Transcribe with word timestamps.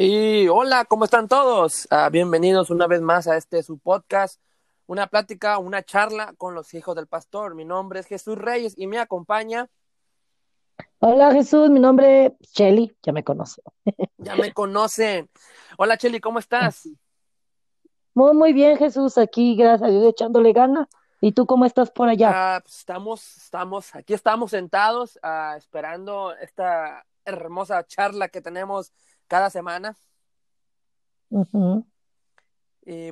Y 0.00 0.46
hola, 0.46 0.84
¿cómo 0.84 1.06
están 1.06 1.26
todos? 1.26 1.88
Ah, 1.90 2.08
bienvenidos 2.08 2.70
una 2.70 2.86
vez 2.86 3.00
más 3.00 3.26
a 3.26 3.36
este 3.36 3.64
su 3.64 3.80
podcast, 3.80 4.40
una 4.86 5.08
plática, 5.08 5.58
una 5.58 5.82
charla 5.82 6.34
con 6.38 6.54
los 6.54 6.72
hijos 6.74 6.94
del 6.94 7.08
pastor. 7.08 7.56
Mi 7.56 7.64
nombre 7.64 7.98
es 7.98 8.06
Jesús 8.06 8.38
Reyes 8.38 8.74
y 8.76 8.86
me 8.86 9.00
acompaña. 9.00 9.68
Hola 11.00 11.32
Jesús, 11.32 11.68
mi 11.70 11.80
nombre 11.80 12.26
es 12.26 12.52
Shelly, 12.52 12.96
ya 13.02 13.12
me 13.12 13.24
conoce. 13.24 13.60
Ya 14.18 14.36
me 14.36 14.52
conocen. 14.52 15.28
Hola 15.78 15.96
Shelly, 15.96 16.20
¿cómo 16.20 16.38
estás? 16.38 16.88
Muy, 18.14 18.34
muy 18.34 18.52
bien 18.52 18.76
Jesús, 18.76 19.18
aquí 19.18 19.56
gracias 19.56 19.88
a 19.88 19.90
Dios 19.90 20.04
echándole 20.04 20.52
gana. 20.52 20.88
¿Y 21.20 21.32
tú 21.32 21.44
cómo 21.44 21.64
estás 21.64 21.90
por 21.90 22.08
allá? 22.08 22.30
Ah, 22.32 22.60
pues 22.62 22.78
estamos, 22.78 23.36
estamos, 23.36 23.92
aquí 23.96 24.14
estamos 24.14 24.52
sentados 24.52 25.18
ah, 25.24 25.56
esperando 25.58 26.36
esta 26.36 27.04
hermosa 27.24 27.84
charla 27.84 28.28
que 28.28 28.40
tenemos 28.40 28.92
cada 29.28 29.50
semana. 29.50 29.96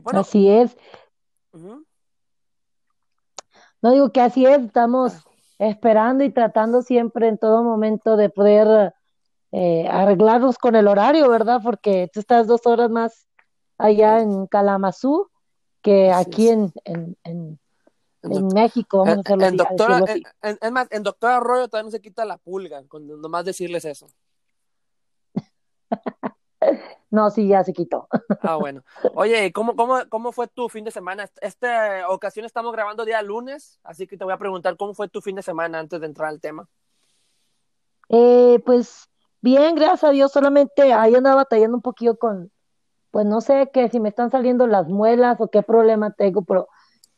Bueno, 0.02 0.20
Así 0.20 0.48
es. 0.50 0.76
No 3.82 3.92
digo 3.92 4.10
que 4.10 4.20
así 4.20 4.46
es, 4.46 4.58
estamos 4.62 5.14
ah, 5.14 5.30
esperando 5.58 6.24
y 6.24 6.32
tratando 6.32 6.82
siempre 6.82 7.28
en 7.28 7.38
todo 7.38 7.62
momento 7.62 8.16
de 8.16 8.30
poder 8.30 8.94
eh, 9.52 9.86
arreglarnos 9.88 10.58
con 10.58 10.74
el 10.76 10.88
horario, 10.88 11.28
¿verdad? 11.28 11.60
Porque 11.62 12.10
tú 12.12 12.20
estás 12.20 12.46
dos 12.46 12.66
horas 12.66 12.90
más 12.90 13.26
allá 13.78 14.20
en 14.20 14.46
Kalamazoo 14.46 15.30
que 15.82 16.10
así 16.10 16.30
aquí 16.30 16.48
en, 16.48 16.72
en, 16.84 17.16
en, 18.22 18.48
México, 18.48 19.04
vamos 19.04 19.24
en- 19.28 19.42
a 19.42 19.46
en 19.46 19.56
doctora, 19.56 20.04
es 20.42 20.72
más, 20.72 20.88
en 20.90 21.02
Doctor 21.04 21.30
Arroyo 21.30 21.68
todavía 21.68 21.86
no 21.86 21.90
se 21.92 22.00
quita 22.00 22.24
la 22.24 22.38
pulga, 22.38 22.82
con 22.88 23.06
nomás 23.20 23.44
decirles 23.44 23.84
eso. 23.84 24.08
No, 27.10 27.30
sí, 27.30 27.48
ya 27.48 27.62
se 27.62 27.72
quitó. 27.72 28.08
Ah, 28.42 28.56
bueno. 28.56 28.82
Oye, 29.14 29.52
¿cómo, 29.52 29.76
cómo, 29.76 30.00
cómo 30.08 30.32
fue 30.32 30.48
tu 30.48 30.68
fin 30.68 30.84
de 30.84 30.90
semana? 30.90 31.28
Esta 31.40 32.08
ocasión 32.08 32.44
estamos 32.44 32.72
grabando 32.72 33.04
día 33.04 33.22
lunes, 33.22 33.78
así 33.84 34.06
que 34.06 34.16
te 34.16 34.24
voy 34.24 34.32
a 34.32 34.38
preguntar 34.38 34.76
cómo 34.76 34.94
fue 34.94 35.08
tu 35.08 35.20
fin 35.20 35.36
de 35.36 35.42
semana 35.42 35.78
antes 35.78 36.00
de 36.00 36.06
entrar 36.06 36.28
al 36.28 36.40
tema. 36.40 36.68
Eh, 38.08 38.60
pues 38.64 39.08
bien, 39.40 39.74
gracias 39.74 40.04
a 40.04 40.10
Dios, 40.10 40.32
solamente 40.32 40.92
ahí 40.92 41.14
andaba 41.14 41.36
batallando 41.36 41.76
un 41.76 41.82
poquillo 41.82 42.16
con, 42.18 42.50
pues 43.10 43.26
no 43.26 43.40
sé 43.40 43.70
que 43.72 43.88
si 43.88 44.00
me 44.00 44.08
están 44.08 44.30
saliendo 44.30 44.66
las 44.66 44.88
muelas 44.88 45.40
o 45.40 45.48
qué 45.48 45.62
problema 45.62 46.12
tengo, 46.12 46.42
pero 46.42 46.68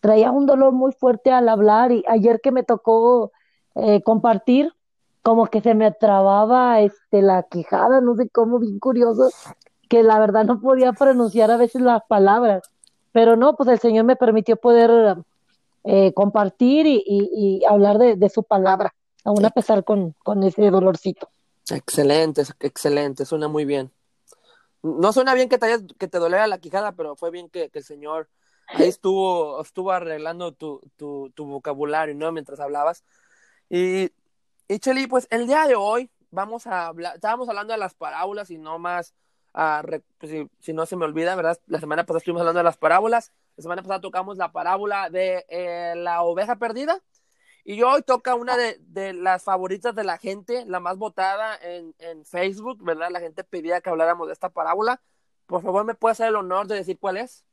traía 0.01 0.31
un 0.31 0.47
dolor 0.47 0.73
muy 0.73 0.93
fuerte 0.93 1.31
al 1.31 1.49
hablar 1.49 1.93
y 1.93 2.05
ayer 2.09 2.41
que 2.41 2.53
me 2.53 2.63
tocó 2.63 3.33
eh, 3.75 4.03
compartir, 4.03 4.73
como 5.29 5.47
que 5.49 5.61
se 5.61 5.75
me 5.75 5.93
trababa 5.93 6.81
este, 6.81 7.21
la 7.21 7.43
quijada, 7.43 8.01
no 8.01 8.17
sé 8.17 8.31
cómo, 8.31 8.59
bien 8.59 8.79
curioso, 8.79 9.29
que 9.91 10.03
la 10.03 10.19
verdad 10.19 10.47
no 10.47 10.59
podía 10.59 10.95
pronunciar 10.95 11.51
a 11.51 11.59
veces 11.59 11.83
las 11.83 12.01
palabras, 12.09 12.63
pero 13.13 13.37
no, 13.37 13.55
pues 13.55 13.69
el 13.69 13.79
Señor 13.79 14.07
me 14.07 14.17
permitió 14.17 14.57
poder 14.57 15.19
eh, 15.85 16.15
compartir 16.15 16.87
y, 16.87 17.05
y- 17.07 17.29
y 17.61 17.65
hablar 17.67 17.99
de, 17.99 18.17
de 18.17 18.31
su 18.31 18.43
palabra, 18.43 18.95
aún 19.23 19.45
a 19.45 19.51
pesar 19.51 19.85
con, 19.85 20.15
con 20.25 20.43
ese 20.45 20.71
dolorcito. 20.71 21.29
Excelente, 21.71 22.45
excelente, 22.61 23.27
suena 23.27 23.49
muy 23.49 23.67
bien. 23.67 23.91
No 24.83 25.13
suena 25.13 25.35
bien 25.35 25.51
que 25.51 25.59
te, 25.59 25.67
hayas- 25.67 25.85
que 25.99 26.09
te 26.09 26.19
doliera 26.19 26.47
la 26.47 26.57
quijada, 26.57 26.93
pero 26.93 27.17
fue 27.17 27.31
bien 27.31 27.51
que, 27.51 27.69
que 27.69 27.81
el 27.81 27.85
Señor 27.85 28.31
ahí 28.69 28.89
estuvo, 28.89 29.61
estuvo 29.61 29.93
arreglando 29.93 30.53
tu, 30.53 30.81
tu, 30.97 31.31
tu 31.35 31.45
vocabulario, 31.45 32.15
¿no? 32.15 32.33
Mientras 32.33 32.61
hablabas. 32.61 33.05
Y, 33.69 34.11
y 34.69 34.79
Cheli, 34.79 35.07
pues 35.07 35.27
el 35.31 35.47
día 35.47 35.67
de 35.67 35.75
hoy 35.75 36.11
vamos 36.31 36.67
a 36.67 36.87
hablar, 36.87 37.15
estábamos 37.15 37.49
hablando 37.49 37.73
de 37.73 37.79
las 37.79 37.95
parábolas 37.95 38.51
y 38.51 38.59
no 38.59 38.79
más, 38.79 39.15
pues, 40.19 40.47
si, 40.61 40.73
no 40.75 40.85
se 40.85 40.97
me 40.97 41.07
olvida, 41.07 41.35
¿verdad? 41.35 41.59
La 41.67 41.81
semana 41.81 42.05
pasada 42.05 42.19
estuvimos 42.19 42.43
hablando 42.43 42.59
de 42.59 42.65
las 42.65 42.77
parábolas, 42.77 43.33
la 43.57 43.63
semana 43.63 43.83
pasada 43.83 44.03
tocamos 44.03 44.37
la 44.37 44.53
parábola 44.53 45.09
de 45.09 45.47
eh, 45.49 45.95
la 45.97 46.23
oveja 46.23 46.57
perdida 46.57 47.01
y 47.65 47.83
hoy 47.83 48.03
toca 48.03 48.35
una 48.35 48.57
de, 48.57 48.77
de 48.81 49.15
las 49.15 49.43
favoritas 49.43 49.95
de 49.95 50.05
la 50.05 50.19
gente, 50.19 50.65
la 50.67 50.81
más 50.81 50.99
votada 50.99 51.57
en, 51.63 51.95
en 51.99 52.27
Facebook, 52.27 52.85
¿verdad? 52.85 53.09
La 53.11 53.21
gente 53.21 53.45
pedía 53.45 53.81
que 53.81 53.91
habláramos 53.91 54.27
de 54.27 54.35
esta 54.35 54.51
parábola. 54.51 55.01
Por 55.47 55.63
favor, 55.63 55.85
¿me 55.85 55.95
puede 55.95 56.13
hacer 56.13 56.29
el 56.29 56.37
honor 56.37 56.67
de 56.67 56.77
decir 56.77 56.99
cuál 56.99 57.17
es? 57.17 57.45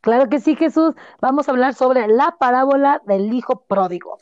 Claro 0.00 0.28
que 0.28 0.40
sí, 0.40 0.56
Jesús. 0.56 0.94
Vamos 1.20 1.48
a 1.48 1.52
hablar 1.52 1.74
sobre 1.74 2.08
la 2.08 2.36
parábola 2.38 3.02
del 3.06 3.32
hijo 3.34 3.64
pródigo. 3.66 4.18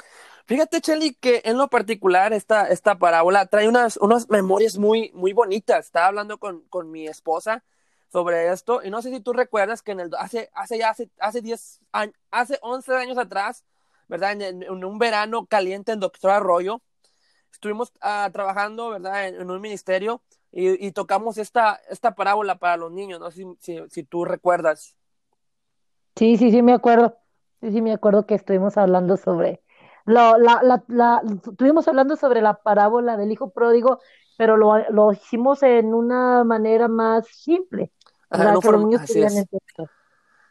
Fíjate, 0.48 0.80
Chelly, 0.80 1.12
que 1.12 1.42
en 1.44 1.58
lo 1.58 1.68
particular 1.68 2.32
esta, 2.32 2.70
esta 2.70 2.98
parábola 2.98 3.44
trae 3.44 3.68
unas, 3.68 3.98
unas 3.98 4.30
memorias 4.30 4.78
muy, 4.78 5.10
muy 5.12 5.34
bonitas. 5.34 5.84
Estaba 5.84 6.06
hablando 6.06 6.38
con, 6.38 6.62
con 6.70 6.90
mi 6.90 7.06
esposa 7.06 7.64
sobre 8.10 8.50
esto 8.50 8.80
y 8.82 8.88
no 8.88 9.02
sé 9.02 9.10
si 9.10 9.20
tú 9.20 9.34
recuerdas 9.34 9.82
que 9.82 9.92
en 9.92 10.00
el, 10.00 10.10
hace, 10.18 10.48
hace 10.54 10.82
hace, 10.82 11.10
hace 11.20 11.42
10 11.42 11.80
años, 11.92 12.14
hace 12.30 12.58
11 12.62 12.96
años 12.96 13.18
atrás, 13.18 13.66
¿verdad? 14.08 14.40
En, 14.40 14.84
un 14.84 14.98
verano 14.98 15.44
caliente 15.44 15.92
en 15.92 16.00
Doctor 16.00 16.30
Arroyo, 16.30 16.80
estuvimos 17.52 17.92
ah, 18.00 18.30
trabajando, 18.32 18.88
¿verdad? 18.88 19.28
En, 19.28 19.50
un 19.50 19.60
ministerio 19.60 20.22
y, 20.50 20.92
tocamos 20.92 21.36
esta, 21.36 21.78
esta 21.90 22.14
parábola 22.14 22.58
para 22.58 22.78
los 22.78 22.90
niños. 22.90 23.20
No 23.20 23.30
sé 23.30 23.44
si, 23.60 23.82
si 23.90 24.02
tú 24.02 24.24
recuerdas. 24.24 24.96
Sí, 26.16 26.38
sí, 26.38 26.50
sí, 26.50 26.62
me 26.62 26.72
acuerdo. 26.72 27.18
Sí, 27.60 27.70
sí, 27.70 27.82
me 27.82 27.92
acuerdo 27.92 28.24
que 28.24 28.34
estuvimos 28.34 28.78
hablando 28.78 29.18
sobre 29.18 29.60
lo, 30.08 30.38
la, 30.38 30.60
la, 30.62 30.84
la, 30.88 31.22
estuvimos 31.50 31.88
hablando 31.88 32.16
sobre 32.16 32.42
la 32.42 32.54
parábola 32.62 33.16
del 33.16 33.32
hijo 33.32 33.50
pródigo, 33.50 34.00
pero 34.36 34.56
lo, 34.56 34.78
lo 34.90 35.12
hicimos 35.12 35.62
en 35.62 35.94
una 35.94 36.44
manera 36.44 36.88
más 36.88 37.26
simple, 37.28 37.92
Ajá, 38.30 38.52
no 38.52 38.52
Que 38.52 38.52
los 38.52 38.64
fueron, 38.64 38.82
niños 38.84 39.02
así 39.02 39.12
pudieran 39.12 39.36
es. 39.36 39.38
entender. 39.38 39.90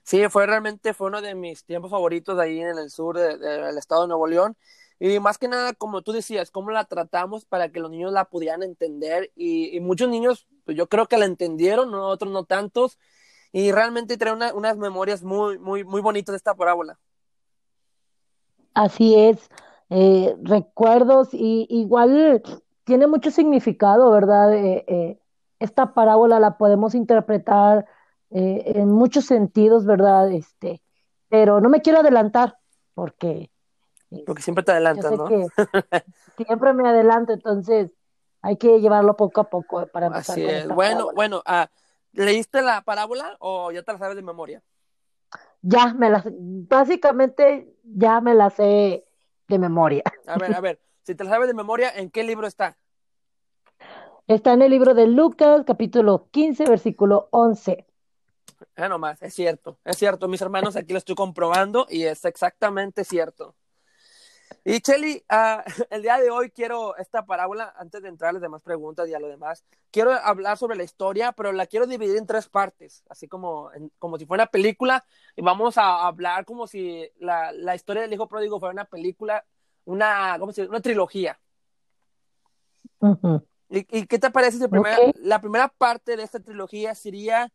Sí, 0.03 0.23
fue 0.29 0.45
realmente 0.47 0.93
fue 0.93 1.07
uno 1.07 1.21
de 1.21 1.35
mis 1.35 1.65
tiempos 1.65 1.91
favoritos 1.91 2.37
de 2.37 2.43
ahí 2.43 2.61
en 2.61 2.77
el 2.77 2.89
sur 2.89 3.17
de- 3.17 3.37
de- 3.37 3.61
del 3.63 3.77
estado 3.77 4.03
de 4.03 4.07
Nuevo 4.07 4.27
León. 4.27 4.55
Y 4.99 5.19
más 5.19 5.37
que 5.37 5.47
nada, 5.47 5.73
como 5.73 6.01
tú 6.01 6.11
decías, 6.13 6.49
cómo 6.49 6.71
la 6.71 6.85
tratamos 6.85 7.45
para 7.45 7.69
que 7.71 7.79
los 7.81 7.91
niños 7.91 8.11
la 8.13 8.25
pudieran 8.25 8.63
entender. 8.63 9.31
Y, 9.35 9.75
y 9.75 9.79
muchos 9.81 10.09
niños, 10.09 10.47
pues 10.65 10.77
yo 10.77 10.87
creo 10.89 11.07
que 11.07 11.17
la 11.17 11.25
entendieron, 11.25 11.91
¿no? 11.91 12.07
otros 12.07 12.31
no 12.31 12.45
tantos. 12.45 12.97
Y 13.51 13.71
realmente 13.71 14.17
trae 14.17 14.33
una- 14.33 14.53
unas 14.53 14.77
memorias 14.77 15.23
muy, 15.23 15.59
muy, 15.59 15.83
muy 15.83 16.01
bonitas 16.01 16.33
de 16.33 16.37
esta 16.37 16.55
parábola. 16.55 16.99
Así 18.77 19.15
es, 19.15 19.49
eh, 19.89 20.35
recuerdos 20.43 21.29
y 21.33 21.65
igual 21.67 22.43
tiene 22.83 23.07
mucho 23.07 23.31
significado, 23.31 24.11
¿verdad? 24.11 24.53
Eh, 24.53 24.85
eh, 24.87 25.19
esta 25.57 25.95
parábola 25.95 26.39
la 26.39 26.59
podemos 26.59 26.93
interpretar 26.93 27.87
eh, 28.29 28.73
en 28.75 28.91
muchos 28.91 29.25
sentidos, 29.25 29.85
¿verdad? 29.87 30.31
Este, 30.31 30.83
pero 31.27 31.59
no 31.59 31.69
me 31.69 31.81
quiero 31.81 32.01
adelantar 32.01 32.59
porque 32.93 33.49
Porque 34.27 34.43
siempre 34.43 34.63
te 34.63 34.71
este, 34.73 34.73
adelantas, 34.73 35.11
¿no? 35.11 35.25
que 35.25 35.47
siempre 36.45 36.73
me 36.73 36.87
adelanto, 36.87 37.33
entonces 37.33 37.89
hay 38.43 38.57
que 38.57 38.79
llevarlo 38.79 39.15
poco 39.17 39.41
a 39.41 39.49
poco 39.49 39.87
para 39.87 40.05
empezar 40.05 40.33
Así 40.35 40.43
con 40.43 40.51
es. 40.51 40.61
esta 40.61 40.75
Bueno, 40.75 40.93
parábola. 40.97 41.15
bueno, 41.15 41.41
ah, 41.47 41.67
¿leíste 42.13 42.61
la 42.61 42.81
parábola 42.83 43.37
o 43.39 43.71
ya 43.71 43.81
te 43.81 43.91
la 43.91 43.97
sabes 43.97 44.15
de 44.15 44.21
memoria? 44.21 44.61
Ya 45.61 45.93
me 45.93 46.09
las, 46.09 46.25
básicamente 46.29 47.75
ya 47.83 48.21
me 48.21 48.33
las 48.33 48.53
sé 48.53 49.05
de 49.47 49.59
memoria. 49.59 50.03
A 50.27 50.37
ver, 50.37 50.53
a 50.53 50.61
ver, 50.61 50.79
si 51.03 51.15
te 51.15 51.23
la 51.23 51.31
sabes 51.31 51.47
de 51.47 51.53
memoria, 51.53 51.89
¿en 51.95 52.09
qué 52.09 52.23
libro 52.23 52.47
está? 52.47 52.77
Está 54.27 54.53
en 54.53 54.61
el 54.61 54.71
libro 54.71 54.93
de 54.93 55.07
Lucas, 55.07 55.63
capítulo 55.65 56.27
15, 56.31 56.65
versículo 56.65 57.29
11. 57.31 57.85
Ah, 58.75 58.89
nomás, 58.89 59.21
es 59.21 59.33
cierto, 59.33 59.79
es 59.85 59.97
cierto, 59.97 60.27
mis 60.27 60.41
hermanos, 60.41 60.75
aquí 60.75 60.91
lo 60.91 60.97
estoy 60.97 61.15
comprobando 61.15 61.85
y 61.89 62.03
es 62.03 62.25
exactamente 62.25 63.03
cierto. 63.03 63.55
Y 64.63 64.81
Cheli, 64.81 65.23
ah, 65.29 65.63
el 65.89 66.01
día 66.01 66.17
de 66.19 66.29
hoy 66.29 66.51
quiero 66.51 66.95
esta 66.97 67.25
parábola, 67.25 67.73
antes 67.77 68.01
de 68.01 68.09
entrar 68.09 68.29
a 68.29 68.33
las 68.33 68.41
demás 68.41 68.61
preguntas 68.61 69.07
y 69.09 69.13
a 69.13 69.19
lo 69.19 69.27
demás, 69.27 69.63
quiero 69.91 70.11
hablar 70.11 70.57
sobre 70.57 70.75
la 70.77 70.83
historia, 70.83 71.31
pero 71.31 71.51
la 71.51 71.65
quiero 71.67 71.85
dividir 71.87 72.17
en 72.17 72.27
tres 72.27 72.49
partes, 72.49 73.03
así 73.09 73.27
como, 73.27 73.71
en- 73.73 73.91
como 73.99 74.17
si 74.17 74.25
fuera 74.25 74.43
una 74.43 74.51
película, 74.51 75.05
y 75.35 75.41
vamos 75.41 75.77
a 75.77 76.05
hablar 76.07 76.45
como 76.45 76.67
si 76.67 77.09
la, 77.19 77.51
la 77.53 77.75
historia 77.75 78.01
del 78.01 78.13
hijo 78.13 78.27
pródigo 78.27 78.59
fuera 78.59 78.73
una 78.73 78.85
película, 78.85 79.45
una, 79.85 80.35
¿cómo 80.39 80.51
se 80.51 80.61
dice? 80.61 80.69
Una 80.69 80.81
trilogía. 80.81 81.39
¿Y, 83.69 83.79
y 83.99 84.05
qué 84.07 84.17
te 84.19 84.31
parece 84.31 84.57
si 84.57 84.65
la 85.21 85.41
primera 85.41 85.67
parte 85.69 86.15
de 86.17 86.23
esta 86.23 86.39
trilogía 86.39 86.95
sería 86.95 87.51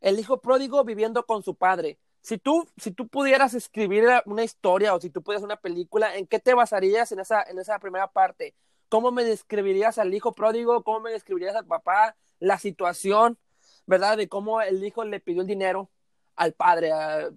el 0.00 0.18
hijo 0.18 0.40
pródigo 0.40 0.84
viviendo 0.84 1.24
con 1.26 1.42
su 1.42 1.54
padre? 1.54 1.98
Si 2.22 2.38
tú, 2.38 2.68
si 2.76 2.90
tú 2.90 3.08
pudieras 3.08 3.54
escribir 3.54 4.04
una 4.26 4.44
historia 4.44 4.94
o 4.94 5.00
si 5.00 5.10
tú 5.10 5.22
pudieras 5.22 5.44
una 5.44 5.56
película, 5.56 6.16
¿en 6.16 6.26
qué 6.26 6.38
te 6.38 6.54
basarías 6.54 7.10
en 7.12 7.20
esa, 7.20 7.42
en 7.42 7.58
esa 7.58 7.78
primera 7.78 8.08
parte? 8.08 8.54
¿Cómo 8.88 9.10
me 9.10 9.24
describirías 9.24 9.98
al 9.98 10.12
hijo 10.12 10.32
pródigo? 10.32 10.82
¿Cómo 10.82 11.00
me 11.00 11.12
describirías 11.12 11.56
al 11.56 11.66
papá? 11.66 12.16
La 12.38 12.58
situación, 12.58 13.38
¿verdad? 13.86 14.16
De 14.16 14.28
cómo 14.28 14.60
el 14.60 14.84
hijo 14.84 15.04
le 15.04 15.20
pidió 15.20 15.40
el 15.40 15.46
dinero 15.46 15.88
al 16.36 16.52
padre. 16.52 16.92
A, 16.92 17.30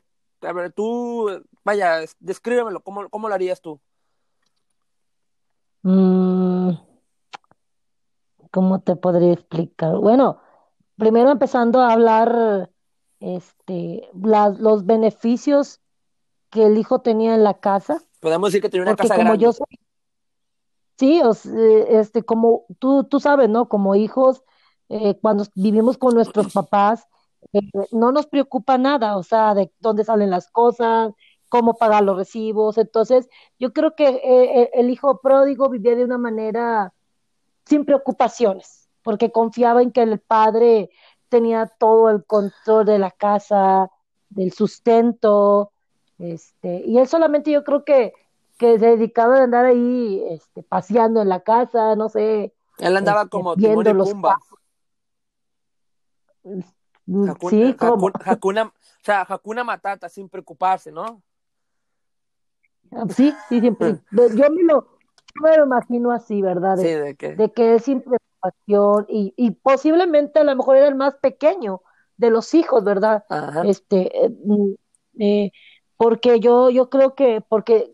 ver, 0.54 0.74
tú, 0.74 1.30
vaya, 1.64 2.02
descríbemelo, 2.20 2.82
¿cómo, 2.82 3.10
cómo 3.10 3.30
lo 3.30 3.36
harías 3.36 3.62
tú? 3.62 3.80
Mm, 5.84 6.72
¿cómo 8.52 8.82
te 8.82 8.96
podría 8.96 9.34
explicar? 9.34 9.96
Bueno, 9.98 10.42
primero 10.98 11.32
empezando 11.32 11.82
a 11.82 11.94
hablar 11.94 12.70
este, 13.24 14.10
los 14.14 14.86
beneficios 14.86 15.80
que 16.50 16.66
el 16.66 16.78
hijo 16.78 17.00
tenía 17.02 17.36
en 17.36 17.44
la 17.44 17.56
casa, 17.56 18.02
Podemos 18.20 18.50
decir 18.50 18.62
que 18.62 18.70
tenía 18.70 18.84
una 18.84 18.96
casa 18.96 19.16
como 19.16 19.36
yo 19.36 19.52
grande. 19.52 19.54
soy, 19.54 19.80
sí, 20.98 21.22
o 21.24 21.32
s- 21.32 21.50
eh, 21.50 22.00
este, 22.00 22.24
como 22.24 22.66
tú, 22.80 23.04
tú 23.06 23.20
sabes, 23.20 23.50
¿no? 23.50 23.68
Como 23.70 23.96
hijos, 23.96 24.44
eh, 24.90 25.18
cuando 25.22 25.46
vivimos 25.56 25.98
con 25.98 26.14
nuestros 26.16 26.48
papás, 26.54 27.08
eh, 27.54 27.62
no 27.92 28.12
nos 28.12 28.28
preocupa 28.28 28.78
nada, 28.78 29.18
o 29.18 29.24
sea, 29.24 29.54
de 29.56 29.72
dónde 29.80 30.04
salen 30.04 30.30
las 30.30 30.50
cosas, 30.52 31.12
cómo 31.50 31.76
pagar 31.78 32.04
los 32.04 32.18
recibos. 32.18 32.78
Entonces, 32.78 33.28
yo 33.60 33.74
creo 33.74 33.96
que 33.96 34.08
eh, 34.24 34.70
el 34.74 34.90
hijo 34.90 35.20
pródigo 35.22 35.70
vivía 35.70 35.96
de 35.96 36.04
una 36.06 36.18
manera 36.18 36.94
sin 37.66 37.86
preocupaciones, 37.86 38.90
porque 39.04 39.32
confiaba 39.32 39.82
en 39.82 39.92
que 39.92 40.02
el 40.04 40.20
padre 40.20 40.90
tenía 41.34 41.66
todo 41.66 42.12
el 42.12 42.24
control 42.26 42.86
de 42.86 43.00
la 43.00 43.10
casa, 43.10 43.90
del 44.30 44.54
sustento, 44.54 45.72
este, 46.20 46.84
y 46.86 47.00
él 47.00 47.08
solamente 47.08 47.50
yo 47.50 47.64
creo 47.64 47.84
que, 47.84 48.14
que 48.60 48.78
se 48.78 48.86
dedicaba 48.86 49.40
a 49.40 49.44
andar 49.46 49.66
ahí, 49.66 50.24
este, 50.30 50.62
paseando 50.62 51.24
en 51.24 51.30
la 51.30 51.40
casa, 51.40 51.96
no 51.96 52.08
sé, 52.08 52.54
Él 52.78 52.98
andaba 52.98 53.22
este, 53.22 53.32
como 53.32 53.56
Timón 53.56 53.72
viendo 53.72 53.90
y 53.90 53.94
los 53.96 54.12
Pumba. 54.12 54.38
mm, 56.44 57.26
Hakun- 57.30 57.50
sí, 57.50 57.74
como, 57.74 58.12
Hakuna, 58.24 58.64
o 58.66 58.72
sea, 59.02 59.26
Hakuna 59.28 59.64
Matata, 59.64 60.10
sin 60.10 60.30
preocuparse, 60.30 60.92
¿no? 60.92 61.24
sí, 63.16 63.34
sí, 63.50 63.60
siempre, 63.60 64.00
yo 64.38 64.52
me 64.52 64.64
lo, 64.66 64.88
me 65.42 65.58
lo 65.58 65.66
imagino 65.66 66.12
así, 66.12 66.44
¿verdad? 66.44 66.78
Sí, 66.78 66.84
De, 66.90 67.16
que. 67.16 67.36
de 67.36 67.52
que 67.52 67.74
él 67.74 67.82
sin 67.82 68.04
y, 69.08 69.34
y 69.36 69.52
posiblemente 69.52 70.40
a 70.40 70.44
lo 70.44 70.56
mejor 70.56 70.78
era 70.78 70.88
el 70.88 70.96
más 70.96 71.16
pequeño 71.16 71.82
de 72.18 72.30
los 72.30 72.54
hijos, 72.54 72.84
¿verdad? 72.84 73.26
Ajá. 73.30 73.64
Este, 73.66 74.26
eh, 74.26 74.30
mm, 74.30 74.74
eh, 75.20 75.52
porque 75.98 76.40
yo, 76.40 76.70
yo 76.70 76.90
creo 76.90 77.16
que, 77.16 77.42
porque 77.42 77.94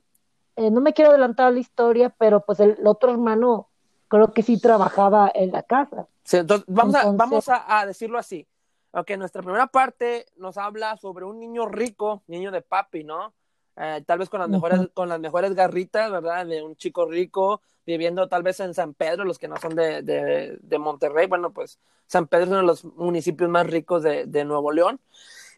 eh, 0.56 0.72
no 0.72 0.82
me 0.82 0.94
quiero 0.94 1.12
adelantar 1.12 1.48
a 1.48 1.52
la 1.52 1.60
historia, 1.60 2.10
pero 2.18 2.46
pues 2.46 2.60
el, 2.60 2.78
otro 2.86 3.12
hermano 3.12 3.70
creo 4.08 4.34
que 4.34 4.44
sí 4.44 4.60
trabajaba 4.60 5.32
en 5.34 5.52
la 5.52 5.64
casa. 5.64 6.08
Sí, 6.24 6.38
entonces, 6.38 6.66
vamos 6.68 6.96
a, 6.96 7.12
vamos 7.12 7.50
a, 7.50 7.80
a 7.80 7.86
decirlo 7.86 8.18
así. 8.18 8.48
Ok, 8.92 9.12
nuestra 9.18 9.44
primera 9.44 9.68
parte 9.68 10.26
nos 10.36 10.58
habla 10.58 10.98
sobre 10.98 11.26
un 11.26 11.40
niño 11.40 11.68
rico, 11.68 12.24
niño 12.28 12.52
de 12.52 12.62
papi, 12.62 13.04
¿no? 13.04 13.34
Eh, 13.82 14.04
tal 14.06 14.20
vez 14.20 14.30
con 14.30 14.42
las 14.42 14.50
mejores, 14.50 14.90
con 14.94 15.08
las 15.08 15.20
mejores 15.22 15.56
garritas, 15.56 16.12
¿verdad? 16.12 16.46
De 16.46 16.62
un 16.62 16.76
chico 16.76 17.06
rico 17.06 17.62
viviendo 17.86 18.28
tal 18.28 18.44
vez 18.44 18.60
en 18.60 18.74
San 18.74 18.94
Pedro, 18.94 19.24
los 19.24 19.40
que 19.40 19.48
no 19.48 19.58
son 19.58 19.74
de, 19.74 20.02
de, 20.04 20.58
de 20.62 20.78
Monterrey, 20.78 21.28
bueno, 21.28 21.52
pues 21.54 21.80
San 22.06 22.28
Pedro 22.28 22.44
es 22.44 22.50
uno 22.50 22.58
de 22.58 22.66
los 22.66 22.84
municipios 22.84 23.50
más 23.50 23.66
ricos 23.68 24.04
de, 24.04 24.26
de 24.26 24.44
Nuevo 24.46 24.72
León. 24.72 25.00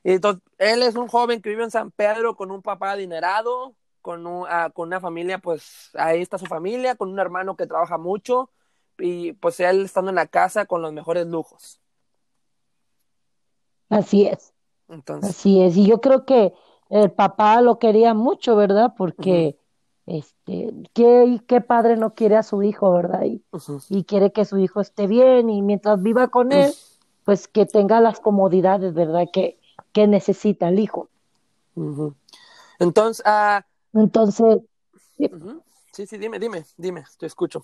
Y 0.04 0.14
entonces, 0.14 0.44
él 0.60 0.84
es 0.84 0.96
un 0.96 1.08
joven 1.08 1.42
que 1.42 1.50
vive 1.50 1.64
en 1.64 1.72
San 1.72 1.92
Pedro 1.92 2.36
con 2.36 2.52
un 2.52 2.62
papá 2.62 2.92
adinerado, 2.92 3.76
con, 4.02 4.28
un, 4.28 4.46
ah, 4.50 4.70
con 4.74 4.88
una 4.90 5.00
familia, 5.00 5.40
pues 5.40 5.90
ahí 5.96 6.22
está 6.22 6.38
su 6.38 6.46
familia, 6.46 6.96
con 6.96 7.10
un 7.10 7.20
hermano 7.20 7.56
que 7.56 7.68
trabaja 7.68 7.98
mucho 7.98 8.50
y 9.00 9.34
pues 9.34 9.60
él 9.60 9.86
estando 9.86 10.10
en 10.10 10.16
la 10.16 10.28
casa 10.28 10.66
con 10.66 10.82
los 10.82 10.94
mejores 10.94 11.28
lujos. 11.28 11.82
así 13.90 14.28
es, 14.28 14.54
Entonces, 14.88 15.32
así 15.32 15.62
es. 15.62 15.76
Y 15.76 15.88
yo 15.88 16.02
creo 16.02 16.26
que 16.26 16.54
el 16.92 17.10
papá 17.10 17.62
lo 17.62 17.80
quería 17.80 18.14
mucho, 18.14 18.58
¿verdad? 18.58 18.94
Porque, 18.98 19.58
este, 20.06 20.74
¿qué, 20.94 21.42
qué 21.48 21.62
padre 21.62 21.96
no 21.96 22.14
quiere 22.14 22.36
a 22.36 22.44
su 22.44 22.64
hijo, 22.64 22.92
¿verdad? 22.92 23.24
Y, 23.24 23.42
y 23.90 24.04
quiere 24.04 24.34
que 24.34 24.44
su 24.44 24.58
hijo 24.58 24.82
esté 24.82 25.08
bien 25.08 25.50
y 25.50 25.62
mientras 25.62 26.02
viva 26.04 26.28
con 26.28 26.52
él, 26.52 26.74
pues 27.24 27.48
que 27.48 27.66
tenga 27.66 28.02
las 28.02 28.20
comodidades, 28.20 28.94
¿verdad? 28.94 29.28
Que, 29.32 29.58
que 29.94 30.06
necesita 30.06 30.68
el 30.68 30.80
hijo. 30.80 31.08
Entonces, 32.78 33.24
ah, 33.26 33.66
Entonces, 33.94 34.60
sí. 35.18 35.32
Sí, 35.94 36.18
dime, 36.18 36.40
dime, 36.40 36.66
dime, 36.76 37.06
te 37.18 37.26
escucho. 37.26 37.64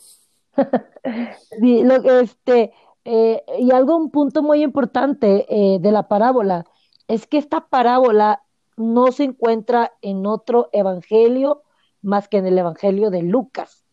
este, 1.52 2.74
eh, 3.04 3.44
y 3.60 3.72
algo, 3.72 3.98
un 3.98 4.10
punto 4.10 4.42
muy 4.42 4.64
importante 4.64 5.46
eh, 5.50 5.80
de 5.80 5.92
la 5.92 6.08
parábola 6.08 6.66
es 7.10 7.28
que 7.28 7.38
esta 7.38 7.68
parábola 7.68 8.42
no 8.78 9.12
se 9.12 9.26
encuentra 9.26 9.94
en 10.02 10.26
otro 10.26 10.70
evangelio 10.72 11.64
más 12.02 12.28
que 12.30 12.38
en 12.38 12.46
el 12.46 12.58
evangelio 12.58 13.10
de 13.10 13.24
Lucas. 13.24 13.84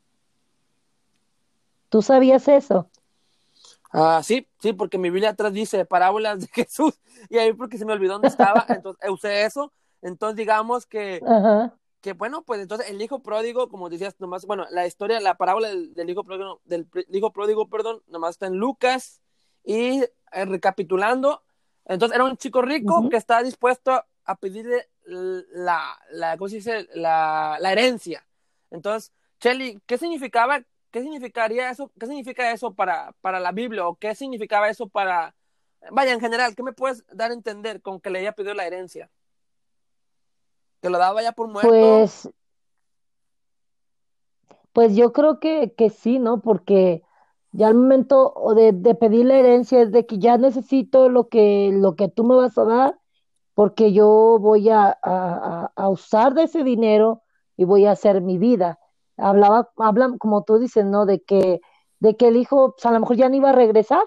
¿Tú 1.89 2.03
sabías 2.03 2.47
eso? 2.49 2.89
Ah, 3.91 4.21
sí, 4.23 4.47
sí, 4.61 4.73
porque 4.73 4.99
mi 4.99 5.11
Biblia 5.11 5.31
atrás 5.31 5.53
dice 5.53 5.85
parábolas 5.85 6.41
de 6.41 6.47
Jesús 6.53 7.01
y 7.29 7.39
ahí 7.39 7.53
porque 7.53 7.79
se 7.79 7.85
me 7.85 7.93
olvidó 7.93 8.15
dónde 8.15 8.29
estaba, 8.29 8.65
entonces 8.69 9.11
usé 9.11 9.45
eso. 9.45 9.73
Entonces, 10.03 10.37
digamos 10.37 10.87
que 10.87 11.21
Ajá, 11.27 11.75
que 12.05 12.13
bueno, 12.13 12.43
pues 12.43 12.61
entonces 12.61 12.91
el 12.91 13.01
hijo 13.01 13.21
pródigo, 13.21 13.71
como 13.71 13.89
decías, 13.89 14.15
nomás, 14.19 14.45
bueno, 14.45 14.67
la 14.71 14.87
historia, 14.87 15.21
la 15.21 15.39
parábola 15.39 15.69
del, 15.69 15.95
del 15.95 16.11
hijo 16.11 16.23
pródigo, 16.23 16.61
del 16.67 16.87
hijo 17.11 17.33
pródigo, 17.33 17.71
perdón, 17.71 18.03
nomás 18.09 18.33
está 18.33 18.47
en 18.47 18.59
Lucas 18.59 19.23
y 19.65 20.03
eh, 20.03 20.45
recapitulando, 20.45 21.43
entonces 21.87 22.15
era 22.15 22.27
un 22.27 22.37
chico 22.37 22.61
rico 22.61 23.09
que 23.09 23.17
estaba 23.17 23.43
dispuesto 23.43 24.05
a 24.25 24.37
pedirle 24.37 24.89
la, 25.05 25.99
la, 26.11 26.37
¿cómo 26.37 26.49
se 26.49 26.57
dice? 26.57 26.89
La, 26.95 27.59
la 27.61 27.73
herencia. 27.73 28.27
Entonces, 28.71 29.13
Shelly, 29.41 29.81
¿qué 29.87 29.99
significaba, 29.99 30.63
qué 30.91 31.03
significaría 31.03 31.71
eso, 31.71 31.91
qué 31.99 32.07
significa 32.07 32.51
eso 32.53 32.73
para, 32.73 33.13
para 33.21 33.41
la 33.41 33.53
Biblia 33.53 33.87
o 33.87 33.97
qué 33.97 34.15
significaba 34.15 34.69
eso 34.69 34.89
para, 34.89 35.35
vaya, 35.91 36.13
en 36.13 36.21
general, 36.21 36.55
¿qué 36.55 36.63
me 36.63 36.73
puedes 36.73 37.05
dar 37.09 37.31
a 37.31 37.35
entender 37.35 37.83
con 37.83 38.01
que 38.01 38.11
le 38.11 38.21
haya 38.21 38.33
pedido 38.33 38.55
la 38.55 38.67
herencia? 38.67 39.11
¿Que 40.81 40.91
lo 40.91 40.99
daba 40.99 41.23
ya 41.23 41.33
por 41.33 41.49
muerto? 41.49 41.69
Pues, 41.69 42.31
pues 44.73 44.97
yo 44.97 45.13
creo 45.13 45.41
que, 45.41 45.73
que 45.77 45.91
sí, 45.91 46.19
¿no? 46.19 46.41
Porque 46.41 47.03
ya 47.53 47.69
al 47.69 47.75
momento 47.75 48.35
de, 48.57 48.73
de 48.73 48.95
pedir 48.95 49.27
la 49.27 49.39
herencia 49.39 49.81
es 49.81 49.93
de 49.93 50.07
que 50.07 50.19
ya 50.19 50.37
necesito 50.39 51.09
lo 51.09 51.29
que, 51.29 51.71
lo 51.73 51.95
que 51.95 52.09
tú 52.09 52.25
me 52.25 52.35
vas 52.35 52.59
a 52.59 52.65
dar, 52.65 52.99
porque 53.55 53.93
yo 53.93 54.39
voy 54.41 54.69
a, 54.71 54.99
a, 55.03 55.73
a- 55.77 55.89
usar 55.89 56.35
de 56.35 56.45
ese 56.45 56.65
dinero 56.65 57.23
y 57.57 57.65
voy 57.65 57.87
a 57.87 57.93
hacer 57.93 58.21
mi 58.21 58.39
vida. 58.39 58.79
Hablaba, 59.17 59.71
hablan, 59.79 60.19
como 60.19 60.43
tú 60.45 60.59
dices, 60.59 60.85
¿no? 60.85 61.07
De 61.07 61.23
que, 61.23 61.61
de 62.01 62.17
que 62.17 62.29
el 62.29 62.37
hijo, 62.37 62.73
pues, 62.75 62.87
a 62.87 62.93
lo 62.93 63.01
mejor 63.01 63.17
ya 63.17 63.29
no 63.29 63.37
iba 63.37 63.51
a 63.51 63.53
regresar. 63.53 64.03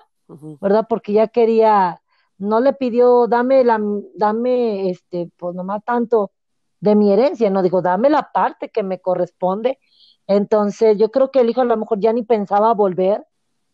¿verdad? 0.60 0.86
Porque 0.90 1.14
ya 1.14 1.28
quería, 1.28 2.02
no 2.38 2.60
le 2.62 2.74
pidió, 2.74 3.28
dame 3.28 3.64
la, 3.64 3.80
dame, 4.16 4.90
este, 4.90 5.32
pues 5.38 5.56
nomás 5.56 5.84
tanto 5.86 6.32
de 6.80 6.96
mi 6.96 7.12
herencia, 7.12 7.50
no 7.50 7.62
dijo, 7.64 7.82
dame 7.82 8.10
la 8.10 8.32
parte 8.34 8.70
que 8.70 8.84
me 8.84 9.00
corresponde. 9.02 9.80
Entonces, 10.28 10.98
yo 10.98 11.12
creo 11.12 11.32
que 11.32 11.40
el 11.42 11.50
hijo 11.50 11.62
a 11.62 11.66
lo 11.66 11.78
mejor 11.78 12.00
ya 12.00 12.14
ni 12.14 12.24
pensaba 12.24 12.74
volver, 12.74 13.26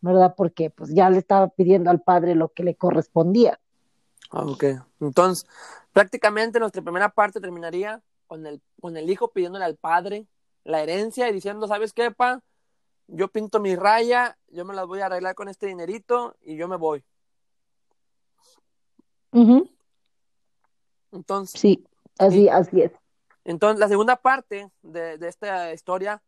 ¿verdad? 0.02 0.34
Porque 0.38 0.70
pues 0.70 0.94
ya 0.94 1.10
le 1.10 1.18
estaba 1.20 1.50
pidiendo 1.50 1.90
al 1.90 2.02
padre 2.02 2.36
lo 2.36 2.50
que 2.50 2.64
le 2.64 2.76
correspondía. 2.76 3.60
Ah, 4.36 4.46
Ok, 4.46 4.64
entonces 5.00 5.48
prácticamente 5.92 6.60
nuestra 6.60 6.82
primera 6.82 7.10
parte 7.10 7.40
terminaría 7.40 8.02
con 8.26 8.48
el, 8.48 8.62
con 8.82 8.98
el 8.98 9.08
hijo 9.10 9.28
pidiéndole 9.32 9.64
al 9.64 9.76
padre 9.76 10.26
la 10.64 10.82
herencia 10.82 11.30
y 11.30 11.34
diciendo, 11.34 11.68
¿sabes 11.68 11.94
qué, 11.94 12.10
pa? 12.10 12.42
Yo 13.08 13.28
pinto 13.28 13.60
mi 13.60 13.76
raya, 13.76 14.38
yo 14.48 14.66
me 14.66 14.74
las 14.74 14.88
voy 14.88 15.02
a 15.02 15.06
arreglar 15.06 15.36
con 15.36 15.50
este 15.50 15.68
dinerito 15.68 16.36
y 16.42 16.56
yo 16.56 16.68
me 16.68 16.78
voy. 16.78 17.04
Entonces, 21.12 21.60
Sí, 21.62 21.86
y, 22.20 22.24
así, 22.26 22.50
así 22.50 22.82
es. 22.82 22.92
entonces 23.46 23.80
la 23.80 23.88
segunda 23.88 24.16
parte 24.16 24.72
de, 24.82 25.20
de 25.20 25.28
esta 25.28 25.72
historia, 25.74 26.24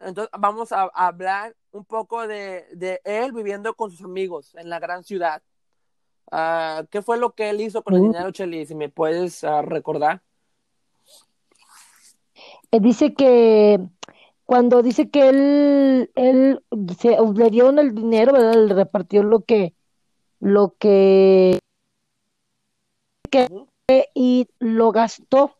entonces 0.00 0.30
vamos 0.36 0.72
a, 0.72 0.90
a 0.92 1.06
hablar 1.06 1.54
un 1.70 1.84
poco 1.84 2.26
de, 2.26 2.66
de 2.72 3.00
él 3.04 3.32
viviendo 3.32 3.74
con 3.74 3.92
sus 3.92 4.02
amigos 4.02 4.56
en 4.56 4.70
la 4.70 4.80
gran 4.80 5.04
ciudad. 5.04 5.40
Ah, 6.30 6.84
¿qué 6.90 7.02
fue 7.02 7.18
lo 7.18 7.32
que 7.32 7.50
él 7.50 7.60
hizo 7.60 7.82
con 7.82 7.94
el 7.94 8.02
dinero, 8.02 8.30
Chely? 8.30 8.66
Si 8.66 8.74
me 8.74 8.88
puedes 8.88 9.44
ah, 9.44 9.62
recordar. 9.62 10.22
Eh, 12.70 12.80
Dice 12.80 13.14
que 13.14 13.80
cuando 14.44 14.82
dice 14.82 15.10
que 15.10 15.28
él, 15.28 16.10
él 16.14 16.62
se, 16.98 17.16
le 17.34 17.50
dieron 17.50 17.78
el 17.78 17.94
dinero, 17.94 18.32
¿verdad? 18.32 18.54
Le 18.54 18.74
repartió 18.74 19.22
lo 19.22 19.42
que, 19.42 19.74
lo 20.40 20.74
que, 20.78 21.58
Ujú. 23.50 23.68
y 24.14 24.48
lo 24.58 24.90
gastó. 24.90 25.54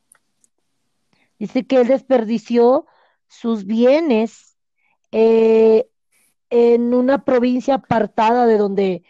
Dice 1.38 1.66
que 1.66 1.82
él 1.82 1.88
desperdició 1.88 2.86
sus 3.26 3.66
bienes 3.66 4.56
eh, 5.12 5.88
en 6.50 6.94
una 6.94 7.24
provincia 7.24 7.74
apartada 7.74 8.46
de 8.46 8.56
donde, 8.56 9.02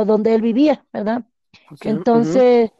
de 0.00 0.04
donde 0.04 0.34
él 0.34 0.42
vivía, 0.42 0.84
¿verdad? 0.92 1.24
Entonces, 1.82 2.70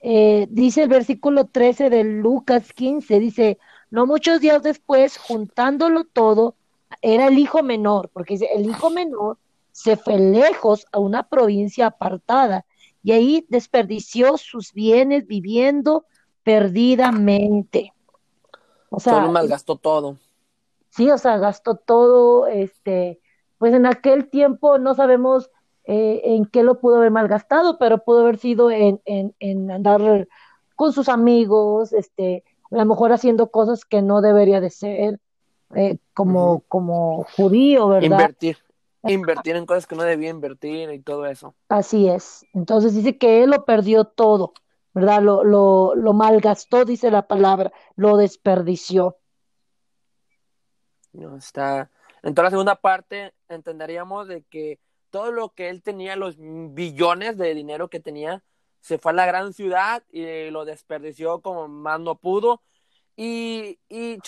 eh, 0.00 0.46
dice 0.50 0.82
el 0.82 0.88
versículo 0.88 1.46
13 1.46 1.90
de 1.90 2.04
Lucas 2.04 2.72
15, 2.72 3.18
dice, 3.20 3.58
no 3.90 4.06
muchos 4.06 4.40
días 4.40 4.62
después, 4.62 5.18
juntándolo 5.18 6.04
todo, 6.04 6.56
era 7.02 7.26
el 7.28 7.38
hijo 7.38 7.62
menor, 7.62 8.10
porque 8.12 8.34
dice, 8.34 8.48
el 8.54 8.66
hijo 8.66 8.90
menor 8.90 9.38
se 9.72 9.96
fue 9.96 10.18
lejos 10.18 10.86
a 10.92 10.98
una 10.98 11.24
provincia 11.28 11.86
apartada 11.86 12.64
y 13.02 13.12
ahí 13.12 13.46
desperdició 13.48 14.38
sus 14.38 14.72
bienes 14.72 15.26
viviendo 15.26 16.06
perdidamente. 16.42 17.92
O 18.90 19.00
sea, 19.00 19.14
Solo 19.14 19.32
malgastó 19.32 19.76
todo. 19.76 20.16
Sí, 20.90 21.10
o 21.10 21.18
sea, 21.18 21.38
gastó 21.38 21.74
todo, 21.74 22.46
este, 22.46 23.20
pues 23.58 23.74
en 23.74 23.86
aquel 23.86 24.30
tiempo 24.30 24.78
no 24.78 24.94
sabemos 24.94 25.50
eh, 25.84 26.22
en 26.24 26.46
qué 26.46 26.62
lo 26.62 26.80
pudo 26.80 26.96
haber 26.96 27.10
malgastado, 27.10 27.78
pero 27.78 27.98
pudo 28.04 28.20
haber 28.20 28.38
sido 28.38 28.70
en, 28.70 29.00
en, 29.04 29.34
en 29.38 29.70
andar 29.70 30.26
con 30.76 30.92
sus 30.92 31.08
amigos, 31.08 31.92
este, 31.92 32.44
a 32.70 32.76
lo 32.76 32.84
mejor 32.86 33.12
haciendo 33.12 33.50
cosas 33.50 33.84
que 33.84 34.02
no 34.02 34.20
debería 34.20 34.60
de 34.60 34.70
ser, 34.70 35.20
eh, 35.74 35.98
como, 36.12 36.60
como 36.68 37.26
judío, 37.36 37.88
¿verdad? 37.88 38.04
Invertir, 38.04 38.58
invertir 39.02 39.56
en 39.56 39.66
cosas 39.66 39.86
que 39.86 39.96
no 39.96 40.02
debía 40.02 40.30
invertir 40.30 40.90
y 40.90 41.00
todo 41.00 41.26
eso. 41.26 41.54
Así 41.68 42.08
es. 42.08 42.46
Entonces 42.52 42.94
dice 42.94 43.18
que 43.18 43.42
él 43.42 43.50
lo 43.50 43.64
perdió 43.64 44.04
todo, 44.04 44.52
¿verdad? 44.92 45.22
Lo, 45.22 45.44
lo, 45.44 45.94
lo 45.94 46.12
malgastó, 46.12 46.84
dice 46.84 47.10
la 47.10 47.26
palabra, 47.26 47.72
lo 47.96 48.16
desperdició. 48.16 49.18
No, 51.12 51.36
está. 51.36 51.90
En 52.22 52.34
toda 52.34 52.44
la 52.44 52.50
segunda 52.50 52.74
parte 52.76 53.32
entenderíamos 53.48 54.28
de 54.28 54.42
que 54.42 54.80
todo 55.14 55.30
lo 55.30 55.50
que 55.50 55.68
él 55.68 55.80
tenía, 55.80 56.16
los 56.16 56.34
billones 56.40 57.38
de 57.38 57.54
dinero 57.54 57.88
que 57.88 58.00
tenía, 58.00 58.42
se 58.80 58.98
fue 58.98 59.12
a 59.12 59.14
la 59.14 59.26
gran 59.26 59.52
ciudad 59.52 60.02
y 60.10 60.50
lo 60.50 60.64
desperdició 60.64 61.40
como 61.40 61.68
más 61.68 62.00
no 62.00 62.16
pudo. 62.16 62.62
Y, 63.14 63.78
y 63.88 64.18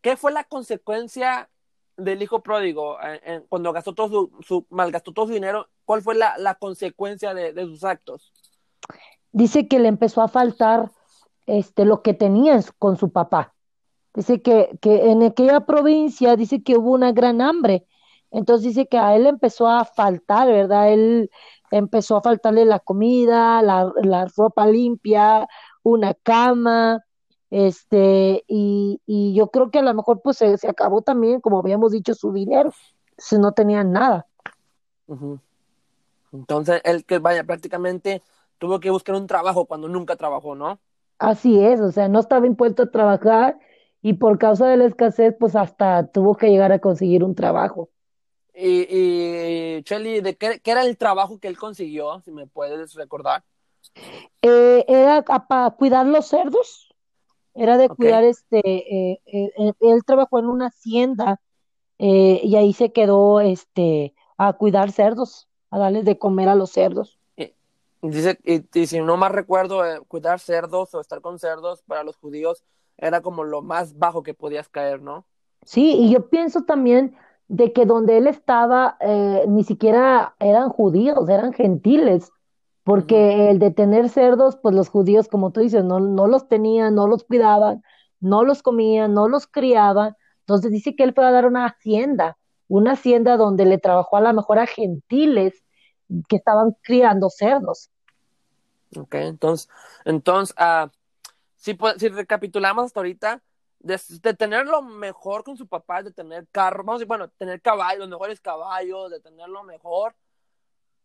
¿qué 0.00 0.16
fue 0.16 0.32
la 0.32 0.44
consecuencia 0.44 1.50
del 1.98 2.22
hijo 2.22 2.42
pródigo 2.42 2.96
eh, 3.02 3.42
cuando 3.50 3.74
gastó 3.74 3.94
todo 3.94 4.08
su, 4.08 4.42
su, 4.42 4.66
malgastó 4.70 5.12
todo 5.12 5.26
su 5.26 5.34
dinero? 5.34 5.68
¿Cuál 5.84 6.00
fue 6.00 6.14
la, 6.14 6.38
la 6.38 6.54
consecuencia 6.54 7.34
de, 7.34 7.52
de, 7.52 7.66
sus 7.66 7.84
actos? 7.84 8.32
Dice 9.32 9.68
que 9.68 9.80
le 9.80 9.88
empezó 9.88 10.22
a 10.22 10.28
faltar 10.28 10.92
este, 11.44 11.84
lo 11.84 12.00
que 12.00 12.14
tenía 12.14 12.58
con 12.78 12.96
su 12.96 13.12
papá. 13.12 13.52
Dice 14.14 14.40
que, 14.40 14.78
que 14.80 15.10
en 15.10 15.24
aquella 15.24 15.66
provincia 15.66 16.36
dice 16.36 16.62
que 16.62 16.78
hubo 16.78 16.92
una 16.92 17.12
gran 17.12 17.42
hambre. 17.42 17.86
Entonces 18.32 18.68
dice 18.68 18.86
que 18.88 18.98
a 18.98 19.14
él 19.14 19.26
empezó 19.26 19.68
a 19.68 19.84
faltar, 19.84 20.48
¿verdad? 20.48 20.92
Él 20.92 21.30
empezó 21.70 22.16
a 22.16 22.22
faltarle 22.22 22.64
la 22.64 22.80
comida, 22.80 23.62
la, 23.62 23.92
la 24.02 24.26
ropa 24.36 24.66
limpia, 24.66 25.46
una 25.82 26.14
cama, 26.14 27.04
este, 27.50 28.42
y, 28.48 29.00
y, 29.04 29.34
yo 29.34 29.48
creo 29.48 29.70
que 29.70 29.80
a 29.80 29.82
lo 29.82 29.92
mejor 29.92 30.22
pues 30.22 30.38
se, 30.38 30.56
se, 30.56 30.68
acabó 30.68 31.02
también, 31.02 31.42
como 31.42 31.58
habíamos 31.58 31.92
dicho, 31.92 32.14
su 32.14 32.32
dinero, 32.32 32.72
si 33.18 33.38
no 33.38 33.52
tenían 33.52 33.92
nada. 33.92 34.26
Uh 35.06 35.16
-huh. 35.16 35.40
Entonces, 36.32 36.80
él 36.84 37.04
que 37.04 37.18
vaya, 37.18 37.44
prácticamente 37.44 38.22
tuvo 38.56 38.80
que 38.80 38.90
buscar 38.90 39.16
un 39.16 39.26
trabajo 39.26 39.66
cuando 39.66 39.86
nunca 39.88 40.16
trabajó, 40.16 40.54
¿no? 40.54 40.78
Así 41.18 41.62
es, 41.62 41.80
o 41.80 41.92
sea, 41.92 42.08
no 42.08 42.20
estaba 42.20 42.46
impuesto 42.46 42.84
a 42.84 42.90
trabajar 42.90 43.58
y 44.00 44.14
por 44.14 44.38
causa 44.38 44.66
de 44.66 44.78
la 44.78 44.86
escasez, 44.86 45.34
pues 45.38 45.54
hasta 45.54 46.06
tuvo 46.06 46.36
que 46.36 46.48
llegar 46.48 46.72
a 46.72 46.78
conseguir 46.78 47.22
un 47.22 47.34
trabajo. 47.34 47.90
Y, 48.54 48.86
y 48.88 49.82
Chelly, 49.84 50.20
¿de 50.20 50.36
qué, 50.36 50.60
qué, 50.60 50.70
era 50.70 50.84
el 50.84 50.96
trabajo 50.96 51.38
que 51.38 51.48
él 51.48 51.56
consiguió, 51.56 52.20
si 52.20 52.30
me 52.30 52.46
puedes 52.46 52.94
recordar? 52.94 53.42
Eh, 54.42 54.84
era 54.88 55.22
para 55.22 55.70
cuidar 55.70 56.06
los 56.06 56.26
cerdos, 56.26 56.94
era 57.54 57.76
de 57.78 57.86
okay. 57.86 57.96
cuidar 57.96 58.24
este, 58.24 58.60
eh, 58.64 59.20
eh, 59.26 59.72
él 59.80 60.04
trabajó 60.04 60.38
en 60.38 60.46
una 60.46 60.66
hacienda 60.66 61.40
eh, 61.98 62.40
y 62.42 62.56
ahí 62.56 62.72
se 62.72 62.92
quedó 62.92 63.40
este, 63.40 64.14
a 64.36 64.54
cuidar 64.54 64.90
cerdos, 64.90 65.48
a 65.70 65.78
darles 65.78 66.04
de 66.04 66.18
comer 66.18 66.48
a 66.48 66.54
los 66.54 66.70
cerdos. 66.70 67.18
Y, 67.36 67.54
dice, 68.02 68.38
y, 68.44 68.64
y 68.74 68.86
si 68.86 69.00
no 69.00 69.16
más 69.16 69.30
recuerdo, 69.30 69.86
eh, 69.86 70.00
cuidar 70.08 70.40
cerdos 70.40 70.92
o 70.94 71.00
estar 71.00 71.20
con 71.20 71.38
cerdos 71.38 71.82
para 71.82 72.02
los 72.02 72.16
judíos 72.16 72.64
era 72.98 73.20
como 73.20 73.44
lo 73.44 73.62
más 73.62 73.98
bajo 73.98 74.22
que 74.22 74.34
podías 74.34 74.68
caer, 74.68 75.00
¿no? 75.00 75.24
Sí, 75.64 75.94
y 75.96 76.12
yo 76.12 76.28
pienso 76.28 76.62
también 76.62 77.16
de 77.52 77.74
que 77.74 77.84
donde 77.84 78.16
él 78.16 78.28
estaba 78.28 78.96
eh, 79.00 79.44
ni 79.46 79.62
siquiera 79.62 80.34
eran 80.38 80.70
judíos, 80.70 81.28
eran 81.28 81.52
gentiles, 81.52 82.32
porque 82.82 83.50
el 83.50 83.58
de 83.58 83.70
tener 83.70 84.08
cerdos, 84.08 84.56
pues 84.56 84.74
los 84.74 84.88
judíos, 84.88 85.28
como 85.28 85.50
tú 85.52 85.60
dices, 85.60 85.84
no, 85.84 86.00
no 86.00 86.26
los 86.26 86.48
tenían, 86.48 86.94
no 86.94 87.06
los 87.06 87.24
cuidaban, 87.24 87.82
no 88.20 88.42
los 88.42 88.62
comían, 88.62 89.12
no 89.12 89.28
los 89.28 89.46
criaban. 89.46 90.16
Entonces 90.40 90.70
dice 90.70 90.96
que 90.96 91.04
él 91.04 91.12
fue 91.12 91.26
a 91.26 91.30
dar 91.30 91.44
una 91.44 91.66
hacienda, 91.66 92.38
una 92.68 92.92
hacienda 92.92 93.36
donde 93.36 93.66
le 93.66 93.76
trabajó 93.76 94.16
a 94.16 94.22
lo 94.22 94.32
mejor 94.32 94.58
a 94.58 94.66
gentiles 94.66 95.62
que 96.30 96.36
estaban 96.36 96.74
criando 96.80 97.28
cerdos. 97.28 97.90
Ok, 98.96 99.14
entonces, 99.16 99.68
entonces, 100.06 100.56
uh, 100.58 100.88
si, 101.56 101.76
si 101.98 102.08
recapitulamos 102.08 102.86
hasta 102.86 103.00
ahorita, 103.00 103.42
de, 103.82 104.00
de, 104.22 104.34
tener 104.34 104.66
lo 104.66 104.82
mejor 104.82 105.44
con 105.44 105.56
su 105.56 105.66
papá, 105.66 106.02
de 106.02 106.12
tener 106.12 106.46
carro, 106.52 106.84
vamos 106.84 106.94
a 106.94 106.98
decir, 106.98 107.08
bueno, 107.08 107.28
tener 107.30 107.60
caballos, 107.60 108.00
los 108.00 108.08
mejores 108.08 108.40
caballos, 108.40 109.10
de 109.10 109.20
tener 109.20 109.48
lo 109.48 109.62
mejor. 109.64 110.14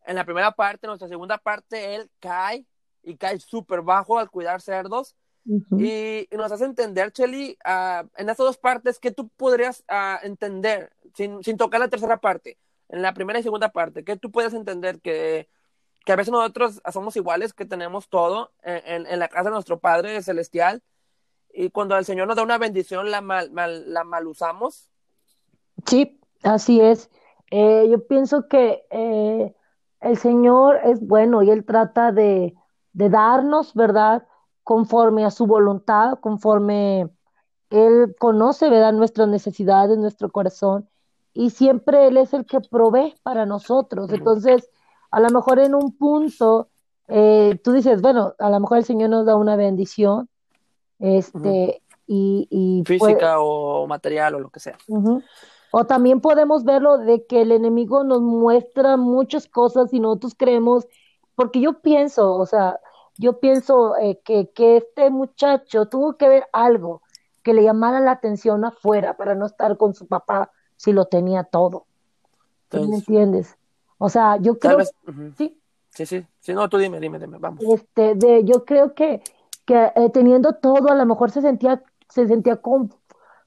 En 0.06 0.16
la 0.16 0.24
primera 0.24 0.52
parte, 0.52 0.86
en 0.86 0.90
nuestra 0.90 1.08
segunda 1.08 1.38
parte, 1.38 1.96
él 1.96 2.10
cae 2.20 2.66
y 3.04 3.18
cae 3.18 3.40
súper 3.40 3.82
bajo 3.82 4.20
al 4.20 4.30
cuidar 4.30 4.62
cerdos. 4.62 5.16
Uh 5.46 5.60
-huh. 5.60 5.82
y, 5.82 6.28
y, 6.30 6.38
nos 6.38 6.52
hace 6.52 6.66
entender, 6.66 7.12
Chelly, 7.12 7.58
uh, 7.66 8.06
en 8.18 8.30
estas 8.30 8.46
dos 8.46 8.58
partes, 8.58 9.00
que 9.00 9.12
tú 9.12 9.30
podrías 9.30 9.84
uh, 9.90 10.26
entender, 10.26 10.92
sin, 11.14 11.42
sin 11.44 11.58
tocar 11.58 11.80
la 11.80 11.88
tercera 11.88 12.18
parte, 12.18 12.58
en 12.90 13.02
la 13.02 13.14
primera 13.14 13.40
y 13.40 13.44
segunda 13.44 13.70
parte, 13.70 14.04
que 14.04 14.18
tú 14.18 14.30
puedes 14.30 14.54
entender 14.54 15.00
que 15.02 15.50
que 16.08 16.14
a 16.14 16.16
veces 16.16 16.32
nosotros 16.32 16.82
somos 16.94 17.18
iguales, 17.18 17.52
que 17.52 17.66
tenemos 17.66 18.08
todo 18.08 18.54
en, 18.64 19.06
en, 19.06 19.20
la 19.20 19.28
casa 19.28 19.50
de 19.50 19.56
nuestro 19.56 19.78
Padre 19.78 20.24
Celestial, 20.24 20.82
y 21.58 21.72
cuando 21.72 21.98
el 21.98 22.06
Señor 22.06 22.28
nos 22.28 22.36
da 22.36 22.44
una 22.44 22.60
bendición, 22.60 23.10
la 23.10 23.22
mal, 23.22 23.52
mal 23.52 23.92
la 23.92 24.04
mal 24.04 24.28
usamos. 24.28 24.92
Sí, 25.88 26.20
así 26.44 26.80
es. 26.80 27.10
Eh, 27.50 27.88
yo 27.90 28.06
pienso 28.06 28.48
que 28.48 28.86
eh, 28.92 29.56
el 30.02 30.18
Señor 30.18 30.80
es 30.84 31.06
bueno 31.06 31.42
y 31.42 31.50
Él 31.50 31.66
trata 31.66 32.12
de, 32.12 32.54
de, 32.94 33.10
darnos, 33.10 33.74
¿verdad? 33.74 34.28
Conforme 34.64 35.26
a 35.26 35.32
su 35.32 35.48
voluntad, 35.48 36.20
conforme 36.20 37.10
Él 37.72 38.16
conoce, 38.20 38.70
¿verdad? 38.70 38.94
Nuestras 38.94 39.28
necesidades, 39.28 39.98
nuestro 39.98 40.32
corazón, 40.32 40.88
y 41.34 41.50
siempre 41.50 42.08
Él 42.08 42.18
es 42.18 42.34
el 42.34 42.46
que 42.46 42.60
provee 42.60 43.16
para 43.24 43.48
nosotros. 43.48 44.12
Entonces, 44.12 44.70
a 45.10 45.20
lo 45.20 45.30
mejor 45.32 45.58
en 45.58 45.74
un 45.74 45.98
punto 45.98 46.70
eh, 47.08 47.60
tú 47.64 47.72
dices, 47.72 48.02
bueno, 48.02 48.36
a 48.38 48.50
lo 48.50 48.60
mejor 48.60 48.78
el 48.78 48.86
Señor 48.86 49.10
nos 49.10 49.26
da 49.26 49.36
una 49.36 49.56
bendición, 49.56 50.30
este, 51.00 51.38
uh 51.38 51.44
-huh. 51.48 51.82
y, 52.08 52.48
y, 52.50 52.84
física 52.86 53.40
o 53.40 53.88
material 53.88 54.36
o 54.36 54.40
lo 54.40 54.50
que 54.50 54.60
sea. 54.60 54.78
Uh 54.88 55.00
-huh. 55.00 55.24
O 55.72 55.86
también 55.86 56.22
podemos 56.22 56.64
verlo 56.64 56.98
de 56.98 57.26
que 57.26 57.42
el 57.42 57.52
enemigo 57.52 58.04
nos 58.04 58.22
muestra 58.22 58.98
muchas 58.98 59.48
cosas 59.48 59.94
y 59.94 60.00
nosotros 60.00 60.34
creemos, 60.36 60.88
porque 61.36 61.60
yo 61.60 61.82
pienso, 61.82 62.36
o 62.36 62.46
sea, 62.46 62.80
yo 63.18 63.40
pienso 63.40 63.98
eh, 63.98 64.20
que, 64.24 64.50
que 64.52 64.78
este 64.78 65.10
muchacho 65.10 65.88
tuvo 65.88 66.18
que 66.18 66.30
ver 66.30 66.48
algo 66.54 67.02
que 67.44 67.54
le 67.54 67.64
llamara 67.64 68.00
la 68.00 68.12
atención 68.12 68.66
afuera 68.66 69.16
para 69.18 69.36
no 69.36 69.46
estar 69.46 69.78
con 69.78 69.94
su 69.94 70.08
papá 70.08 70.52
si 70.76 70.94
lo 70.94 71.06
tenía 71.06 71.44
todo. 71.44 71.86
Entonces, 72.64 72.90
¿Me 72.90 72.96
entiendes? 72.98 73.58
O 73.98 74.10
sea, 74.10 74.38
yo 74.38 74.60
creo... 74.60 74.78
Vez, 74.78 74.94
uh 75.08 75.12
-huh. 75.12 75.36
¿sí? 75.38 75.62
sí, 75.90 76.06
sí, 76.06 76.26
sí, 76.40 76.54
no, 76.54 76.68
tú 76.70 76.78
dime, 76.78 77.00
dime, 77.00 77.20
dime, 77.20 77.38
vamos. 77.40 77.64
Este, 77.74 78.16
de, 78.16 78.44
yo 78.44 78.66
creo 78.66 78.94
que, 78.94 79.22
que 79.68 79.92
eh, 79.96 80.10
teniendo 80.14 80.54
todo, 80.54 80.90
a 80.92 80.96
lo 80.96 81.06
mejor 81.06 81.30
se 81.32 81.42
sentía, 81.42 81.84
se 82.10 82.28
sentía 82.28 82.58
com, 82.58 82.90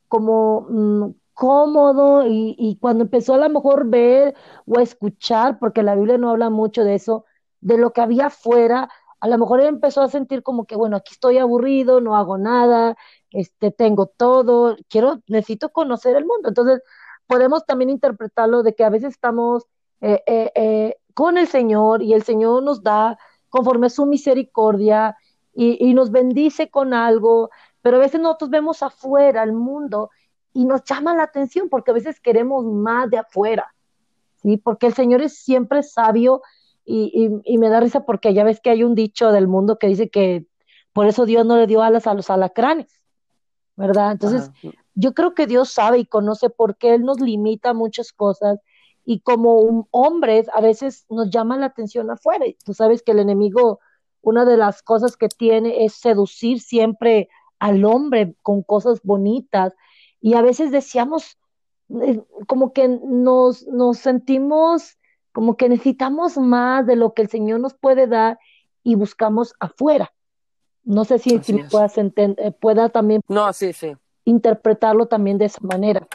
como 0.09 0.67
mmm, 0.69 1.11
cómodo 1.35 2.25
y, 2.27 2.79
cuando 2.81 3.05
empezó 3.05 3.35
a 3.35 3.39
lo 3.39 3.49
mejor 3.49 3.89
ver 3.89 4.35
o 4.67 4.81
escuchar, 4.81 5.59
porque 5.59 5.83
la 5.83 5.95
Biblia 5.95 6.19
no 6.19 6.31
habla 6.31 6.51
mucho 6.51 6.85
de 6.85 6.95
eso, 6.97 7.25
de 7.63 7.79
lo 7.79 7.93
que 7.93 8.03
había 8.03 8.27
afuera, 8.27 8.91
a 9.21 9.29
lo 9.29 9.39
mejor 9.39 9.61
él 9.61 9.69
empezó 9.69 10.03
a 10.03 10.09
sentir 10.09 10.43
como 10.43 10.67
que, 10.67 10.77
bueno, 10.77 10.97
aquí 10.99 11.13
estoy 11.15 11.39
aburrido, 11.39 12.01
no 12.03 12.17
hago 12.17 12.37
nada, 12.39 12.97
este, 13.31 13.71
tengo 13.71 14.07
todo, 14.07 14.77
quiero, 14.91 15.23
necesito 15.29 15.71
conocer 15.71 16.17
el 16.17 16.27
mundo. 16.27 16.51
Entonces, 16.51 16.83
podemos 17.27 17.65
también 17.67 17.91
interpretarlo 17.91 18.63
de 18.63 18.75
que 18.75 18.85
a 18.85 18.91
veces 18.91 19.13
estamos 19.13 19.67
eh, 20.03 20.23
eh, 20.27 20.97
con 21.15 21.39
el 21.39 21.47
Señor 21.49 22.03
y 22.03 22.13
el 22.13 22.23
Señor 22.25 22.63
nos 22.63 22.83
da 22.83 23.19
conforme 23.49 23.87
a 23.87 23.91
su 23.91 24.07
misericordia 24.07 25.17
y, 25.53 25.85
y, 25.85 25.95
nos 25.95 26.11
bendice 26.11 26.71
con 26.71 26.95
algo, 26.95 27.51
pero 27.83 27.97
a 27.97 28.01
veces 28.01 28.21
nosotros 28.21 28.51
vemos 28.51 28.83
afuera 28.83 29.43
el 29.43 29.53
mundo 29.53 30.11
y 30.53 30.65
nos 30.65 30.85
llama 30.85 31.15
la 31.15 31.25
atención 31.25 31.69
porque 31.69 31.91
a 31.91 31.95
veces 31.95 32.21
queremos 32.21 32.65
más 32.65 33.11
de 33.11 33.19
afuera, 33.19 33.75
¿sí? 34.37 34.57
Porque 34.57 34.87
el 34.87 34.95
Señor 34.95 35.23
es 35.23 35.39
siempre 35.39 35.83
sabio 35.83 36.43
y, 36.85 37.11
y, 37.45 37.55
y 37.55 37.59
me 37.59 37.69
da 37.69 37.81
risa 37.81 38.05
porque 38.05 38.35
ya 38.35 38.45
ves 38.45 38.61
que 38.61 38.71
hay 38.71 38.85
un 38.85 38.95
dicho 38.95 39.33
del 39.33 39.49
mundo 39.49 39.79
que 39.79 39.89
dice 39.89 40.09
que 40.09 40.47
por 40.93 41.07
eso 41.07 41.27
Dios 41.27 41.47
no 41.47 41.57
le 41.57 41.67
dio 41.67 41.83
alas 41.83 42.07
a 42.07 42.15
los 42.15 42.31
alacranes, 42.31 43.01
¿verdad? 43.77 44.13
Entonces, 44.13 44.51
Ajá. 44.65 44.77
yo 44.95 45.15
creo 45.15 45.35
que 45.35 45.47
Dios 45.47 45.71
sabe 45.71 45.99
y 45.99 46.07
conoce 46.07 46.51
por 46.51 46.77
qué 46.77 46.95
Él 46.95 47.03
nos 47.03 47.21
limita 47.21 47.75
muchas 47.75 48.13
cosas 48.13 48.59
y 49.05 49.21
como 49.21 49.89
hombres 49.91 50.49
a 50.55 50.61
veces 50.61 51.07
nos 51.09 51.31
llama 51.31 51.57
la 51.57 51.67
atención 51.67 52.11
afuera. 52.11 52.45
Tú 52.65 52.75
sabes 52.75 53.03
que 53.03 53.13
el 53.13 53.21
enemigo, 53.21 53.81
una 54.23 54.45
de 54.45 54.57
las 54.57 54.83
cosas 54.83 55.17
que 55.17 55.29
tiene 55.29 55.85
es 55.85 55.95
seducir 55.95 56.61
siempre 56.61 57.29
al 57.59 57.85
hombre 57.85 58.35
con 58.43 58.63
cosas 58.63 59.01
bonitas 59.03 59.75
y 60.21 60.35
a 60.35 60.43
veces 60.43 60.71
deseamos, 60.71 61.39
eh, 62.03 62.23
como 62.47 62.73
que 62.73 62.89
nos, 62.89 63.67
nos 63.67 63.99
sentimos 63.99 64.97
como 65.33 65.57
que 65.57 65.69
necesitamos 65.69 66.37
más 66.39 66.87
de 66.87 66.97
lo 66.97 67.15
que 67.15 67.23
el 67.23 67.29
Señor 67.29 67.61
nos 67.61 67.75
puede 67.75 68.07
dar 68.07 68.39
y 68.83 68.95
buscamos 68.95 69.55
afuera. 69.61 70.13
No 70.83 71.05
sé 71.05 71.19
si, 71.19 71.39
si 71.43 71.63
puedas 71.65 71.99
entender, 71.99 72.55
pueda 72.59 72.89
también 72.89 73.21
no, 73.29 73.53
sí, 73.53 73.73
sí. 73.73 73.97
interpretarlo 74.25 75.07
también 75.07 75.39
de 75.39 75.45
esa 75.45 75.61
manera. 75.61 76.07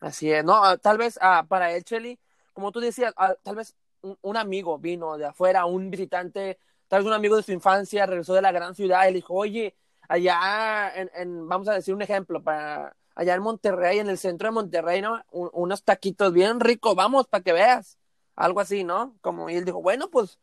Así 0.00 0.30
es, 0.30 0.44
no, 0.44 0.62
ah, 0.64 0.76
tal 0.76 0.98
vez 0.98 1.18
ah, 1.22 1.44
para 1.48 1.72
él, 1.72 1.84
Chely, 1.84 2.18
como 2.52 2.70
tú 2.72 2.80
decías, 2.80 3.14
ah, 3.16 3.34
tal 3.42 3.56
vez 3.56 3.74
un, 4.22 4.36
amigo 4.36 4.78
vino 4.78 5.16
de 5.16 5.26
afuera, 5.26 5.64
un 5.64 5.90
visitante, 5.90 6.58
tal 6.88 7.00
vez 7.00 7.06
un 7.06 7.12
amigo 7.12 7.36
de 7.36 7.42
su 7.42 7.52
infancia 7.52 8.06
regresó 8.06 8.34
de 8.34 8.42
la 8.42 8.52
gran 8.52 8.74
ciudad 8.74 9.04
y 9.04 9.08
le 9.08 9.16
dijo, 9.16 9.34
oye, 9.34 9.76
allá 10.08 10.92
en, 10.94 11.48
vamos 11.48 11.68
a 11.68 11.74
decir 11.74 11.94
un 11.94 12.02
ejemplo, 12.02 12.42
para 12.42 12.96
allá 13.14 13.34
en 13.34 13.42
Monterrey, 13.42 13.98
en 13.98 14.08
el 14.08 14.18
centro 14.18 14.48
de 14.48 14.52
Monterrey, 14.52 15.02
¿no? 15.02 15.20
unos 15.30 15.84
taquitos 15.84 16.32
bien 16.32 16.60
ricos, 16.60 16.94
vamos 16.94 17.26
para 17.26 17.44
que 17.44 17.52
veas, 17.52 17.98
algo 18.36 18.60
así, 18.60 18.84
¿no? 18.84 19.16
Como 19.20 19.50
y 19.50 19.56
él 19.56 19.64
dijo, 19.64 19.82
bueno, 19.82 20.08
pues 20.08 20.38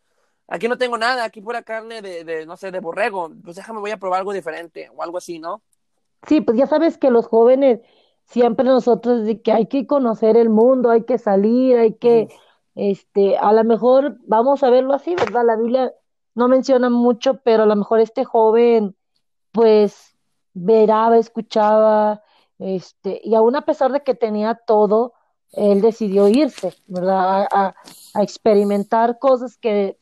aquí 0.47 0.67
no 0.67 0.77
tengo 0.77 0.97
nada, 0.97 1.23
aquí 1.23 1.41
pura 1.41 1.63
carne 1.63 2.01
de, 2.01 2.23
de, 2.23 2.45
no 2.45 2.57
sé, 2.57 2.71
de 2.71 2.79
borrego, 2.79 3.31
pues 3.43 3.55
déjame, 3.55 3.79
voy 3.79 3.91
a 3.91 3.97
probar 3.97 4.19
algo 4.19 4.33
diferente 4.33 4.89
o 4.95 5.01
algo 5.01 5.17
así, 5.17 5.39
¿no? 5.39 5.63
Sí, 6.27 6.41
pues 6.41 6.57
ya 6.57 6.67
sabes 6.67 6.97
que 6.97 7.11
los 7.11 7.27
jóvenes 7.27 7.79
siempre 8.25 8.65
nosotros 8.65 9.25
de 9.25 9.41
que 9.41 9.51
hay 9.51 9.67
que 9.67 9.87
conocer 9.87 10.37
el 10.37 10.49
mundo, 10.49 10.89
hay 10.89 11.03
que 11.03 11.17
salir, 11.17 11.77
hay 11.77 11.93
que, 11.93 12.27
este, 12.75 13.37
a 13.37 13.53
lo 13.53 13.63
mejor 13.63 14.17
vamos 14.25 14.63
a 14.63 14.69
verlo 14.69 14.93
así, 14.93 15.15
¿verdad? 15.15 15.45
La 15.45 15.55
Biblia 15.55 15.93
no 16.35 16.47
menciona 16.47 16.89
mucho, 16.89 17.39
pero 17.41 17.63
a 17.63 17.65
lo 17.65 17.75
mejor 17.75 17.99
este 17.99 18.25
joven, 18.25 18.95
pues, 19.51 20.15
veraba, 20.53 21.17
escuchaba, 21.17 22.21
este, 22.59 23.21
y 23.23 23.35
aún 23.35 23.55
a 23.55 23.65
pesar 23.65 23.91
de 23.91 24.03
que 24.03 24.15
tenía 24.15 24.55
todo, 24.55 25.13
él 25.53 25.81
decidió 25.81 26.27
irse, 26.27 26.75
¿verdad? 26.87 27.47
A, 27.51 27.75
a, 28.13 28.23
experimentar 28.23 29.19
cosas 29.19 29.57
que 29.57 29.97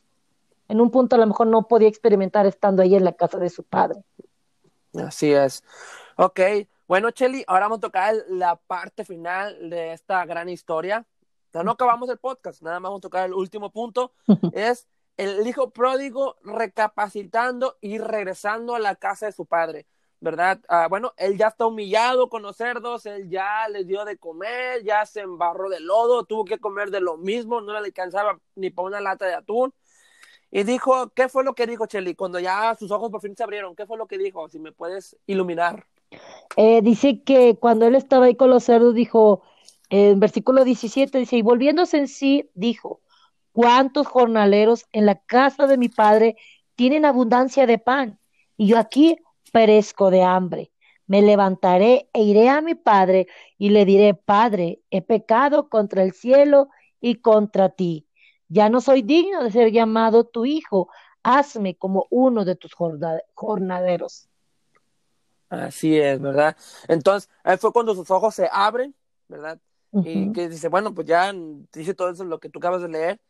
en 0.68 0.80
un 0.80 0.90
punto 0.90 1.16
a 1.16 1.18
lo 1.18 1.26
mejor 1.26 1.46
no 1.46 1.68
podía 1.68 1.88
experimentar 1.88 2.46
estando 2.46 2.82
ahí 2.82 2.94
en 2.94 3.04
la 3.04 3.12
casa 3.12 3.38
de 3.38 3.50
su 3.50 3.62
padre. 3.62 4.02
Así 4.94 5.32
es. 5.32 5.62
Ok, 6.16 6.40
bueno, 6.86 7.10
Chelly, 7.10 7.44
ahora 7.46 7.66
vamos 7.66 7.78
a 7.78 7.82
tocar 7.82 8.14
la 8.28 8.56
parte 8.56 9.04
final 9.04 9.70
de 9.70 9.92
esta 9.92 10.24
gran 10.26 10.48
historia. 10.48 11.06
no 11.52 11.72
acabamos 11.72 12.08
el 12.08 12.18
podcast, 12.18 12.62
nada 12.62 12.80
más 12.80 12.90
vamos 12.90 12.98
a 12.98 13.02
tocar 13.08 13.26
el 13.26 13.34
último 13.34 13.70
punto. 13.70 14.12
es 14.52 14.86
el 15.16 15.46
hijo 15.46 15.70
pródigo 15.70 16.36
recapacitando 16.42 17.76
y 17.80 17.98
regresando 17.98 18.74
a 18.74 18.78
la 18.78 18.96
casa 18.96 19.26
de 19.26 19.32
su 19.32 19.46
padre, 19.46 19.86
¿verdad? 20.20 20.60
Ah, 20.68 20.88
bueno, 20.88 21.12
él 21.16 21.36
ya 21.38 21.48
está 21.48 21.66
humillado 21.66 22.28
con 22.28 22.42
los 22.42 22.56
cerdos, 22.56 23.06
él 23.06 23.28
ya 23.28 23.68
les 23.68 23.86
dio 23.86 24.04
de 24.04 24.16
comer, 24.18 24.82
ya 24.82 25.06
se 25.06 25.20
embarró 25.20 25.68
de 25.68 25.80
lodo, 25.80 26.24
tuvo 26.24 26.44
que 26.44 26.58
comer 26.58 26.90
de 26.90 27.00
lo 27.00 27.16
mismo, 27.16 27.60
no 27.60 27.72
le 27.72 27.78
alcanzaba 27.78 28.38
ni 28.56 28.70
para 28.70 28.88
una 28.88 29.00
lata 29.00 29.26
de 29.26 29.34
atún. 29.34 29.72
Y 30.50 30.62
dijo, 30.62 31.10
¿qué 31.10 31.28
fue 31.28 31.42
lo 31.42 31.54
que 31.54 31.66
dijo 31.66 31.86
Chelly? 31.86 32.14
Cuando 32.14 32.38
ya 32.38 32.76
sus 32.76 32.90
ojos 32.90 33.10
por 33.10 33.20
fin 33.20 33.36
se 33.36 33.42
abrieron, 33.42 33.74
¿qué 33.74 33.86
fue 33.86 33.98
lo 33.98 34.06
que 34.06 34.18
dijo? 34.18 34.48
Si 34.48 34.60
me 34.60 34.70
puedes 34.70 35.16
iluminar. 35.26 35.86
Eh, 36.56 36.80
dice 36.82 37.22
que 37.24 37.56
cuando 37.58 37.86
él 37.86 37.96
estaba 37.96 38.26
ahí 38.26 38.36
con 38.36 38.50
los 38.50 38.62
cerdos, 38.62 38.94
dijo, 38.94 39.42
en 39.90 40.20
versículo 40.20 40.64
17, 40.64 41.18
dice, 41.18 41.36
y 41.36 41.42
volviéndose 41.42 41.96
en 41.96 42.06
sí, 42.06 42.50
dijo, 42.54 43.00
¿cuántos 43.54 44.08
jornaleros 44.08 44.84
en 44.92 45.06
la 45.06 45.14
casa 45.14 45.66
de 45.68 45.78
mi 45.78 45.88
padre 45.88 46.36
tienen 46.74 47.04
abundancia 47.04 47.66
de 47.66 47.78
pan? 47.78 48.18
Y 48.56 48.66
yo 48.66 48.78
aquí 48.78 49.16
perezco 49.52 50.10
de 50.10 50.22
hambre. 50.22 50.72
Me 51.06 51.22
levantaré 51.22 52.08
e 52.12 52.22
iré 52.22 52.48
a 52.48 52.60
mi 52.60 52.74
padre 52.74 53.28
y 53.56 53.68
le 53.70 53.84
diré, 53.84 54.14
Padre, 54.14 54.80
he 54.90 55.02
pecado 55.02 55.68
contra 55.68 56.02
el 56.02 56.12
cielo 56.12 56.68
y 57.00 57.16
contra 57.16 57.68
ti. 57.68 58.08
Ya 58.48 58.68
no 58.68 58.80
soy 58.80 59.02
digno 59.02 59.44
de 59.44 59.52
ser 59.52 59.70
llamado 59.70 60.24
tu 60.24 60.46
hijo. 60.46 60.88
Hazme 61.22 61.76
como 61.76 62.06
uno 62.10 62.44
de 62.44 62.56
tus 62.56 62.72
jornaderos. 63.34 64.28
Así 65.48 65.96
es, 65.96 66.20
¿verdad? 66.20 66.56
Entonces, 66.88 67.30
ahí 67.44 67.56
fue 67.56 67.72
cuando 67.72 67.94
sus 67.94 68.10
ojos 68.10 68.34
se 68.34 68.48
abren, 68.50 68.94
¿verdad? 69.28 69.60
Y 69.92 70.32
que 70.32 70.48
dice, 70.48 70.68
bueno, 70.68 70.92
pues 70.92 71.06
ya 71.06 71.32
dice 71.72 71.94
todo 71.94 72.10
eso 72.10 72.24
lo 72.24 72.40
que 72.40 72.48
tú 72.48 72.58
acabas 72.58 72.82
de 72.82 72.88
leer 72.88 73.20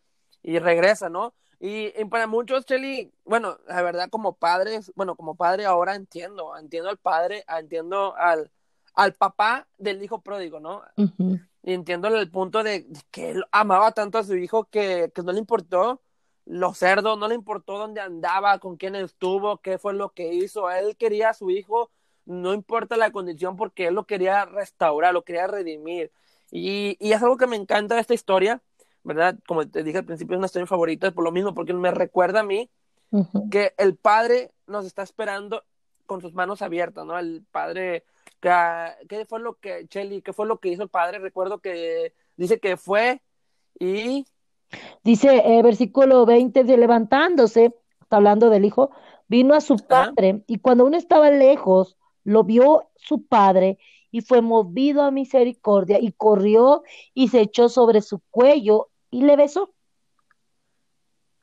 y 0.44 0.60
regresa, 0.60 1.08
¿no? 1.08 1.34
Y, 1.58 1.90
para 2.04 2.28
muchos, 2.28 2.64
Chelly, 2.66 3.12
bueno, 3.24 3.58
la 3.66 3.82
verdad, 3.82 4.08
como 4.10 4.36
padres, 4.36 4.92
bueno, 4.94 5.16
como 5.16 5.34
padre 5.34 5.64
ahora 5.64 5.96
entiendo, 5.96 6.56
entiendo 6.56 6.90
al 6.90 6.98
padre, 6.98 7.44
entiendo 7.48 8.14
al, 8.16 8.52
al 8.94 9.14
papá 9.14 9.66
del 9.78 10.02
hijo 10.02 10.20
pródigo, 10.20 10.60
¿no? 10.60 10.82
Y 11.62 11.72
entiendo 11.72 12.08
el 12.08 12.30
punto 12.30 12.62
de, 12.62 12.86
que 13.10 13.30
él 13.30 13.44
amaba 13.50 13.90
tanto 13.92 14.18
a 14.18 14.24
su 14.24 14.36
hijo 14.36 14.64
que, 14.64 15.10
que 15.12 15.22
no 15.22 15.32
le 15.32 15.38
importó 15.40 16.02
los 16.44 16.76
cerdos, 16.76 17.18
no 17.18 17.26
le 17.26 17.34
importó 17.34 17.78
dónde 17.78 18.02
andaba, 18.02 18.58
con 18.58 18.76
quién 18.76 18.94
estuvo, 18.94 19.58
qué 19.58 19.78
fue 19.78 19.94
lo 19.94 20.10
que 20.10 20.34
hizo. 20.34 20.70
Él 20.70 20.96
quería 20.96 21.30
a 21.30 21.34
su 21.34 21.50
hijo 21.50 21.90
no 22.26 22.54
importa 22.54 22.96
la 22.96 23.10
condición 23.10 23.56
porque 23.56 23.86
él 23.88 23.94
lo 23.94 24.06
quería 24.06 24.44
restaurar, 24.44 25.12
lo 25.12 25.24
quería 25.24 25.46
redimir. 25.46 26.10
Y, 26.50 26.96
y 27.00 27.12
es 27.12 27.22
algo 27.22 27.36
que 27.36 27.46
me 27.46 27.56
encanta 27.56 27.94
de 27.94 28.00
esta 28.00 28.14
historia, 28.14 28.62
¿verdad? 29.04 29.38
Como 29.46 29.66
te 29.68 29.82
dije 29.82 29.98
al 29.98 30.04
principio, 30.04 30.34
es 30.34 30.38
una 30.38 30.46
historia 30.46 30.66
favorita, 30.66 31.10
por 31.12 31.24
lo 31.24 31.32
mismo, 31.32 31.54
porque 31.54 31.72
me 31.72 31.90
recuerda 31.90 32.40
a 32.40 32.44
mí 32.44 32.68
que 33.50 33.74
el 33.78 33.94
Padre 33.94 34.50
nos 34.66 34.84
está 34.86 35.02
esperando 35.02 35.62
con 36.06 36.20
sus 36.20 36.34
manos 36.34 36.62
abiertas, 36.62 37.06
¿no? 37.06 37.16
El 37.16 37.44
Padre, 37.52 38.04
¿qué 38.40 39.24
fue 39.28 39.38
lo 39.38 39.54
que, 39.54 39.86
Chelly, 39.86 40.20
qué 40.20 40.32
fue 40.32 40.46
lo 40.46 40.58
que 40.58 40.70
hizo 40.70 40.82
el 40.82 40.88
Padre? 40.88 41.20
Recuerdo 41.20 41.58
que 41.58 42.12
dice 42.36 42.58
que 42.58 42.76
fue 42.76 43.22
y... 43.78 44.26
Dice, 45.04 45.42
eh, 45.44 45.62
versículo 45.62 46.26
20, 46.26 46.64
de 46.64 46.76
levantándose, 46.76 47.72
está 48.00 48.16
hablando 48.16 48.50
del 48.50 48.64
Hijo, 48.64 48.90
vino 49.28 49.54
a 49.54 49.60
su 49.60 49.76
Padre, 49.76 50.42
y 50.48 50.58
cuando 50.58 50.84
uno 50.84 50.96
estaba 50.96 51.30
lejos, 51.30 51.96
lo 52.24 52.42
vio 52.42 52.88
su 52.96 53.26
padre 53.26 53.78
y 54.10 54.22
fue 54.22 54.40
movido 54.40 55.02
a 55.02 55.10
misericordia 55.10 55.98
y 56.00 56.12
corrió 56.12 56.82
y 57.12 57.28
se 57.28 57.40
echó 57.40 57.68
sobre 57.68 58.00
su 58.00 58.20
cuello 58.30 58.88
y 59.14 59.22
le 59.22 59.36
besó. 59.36 59.72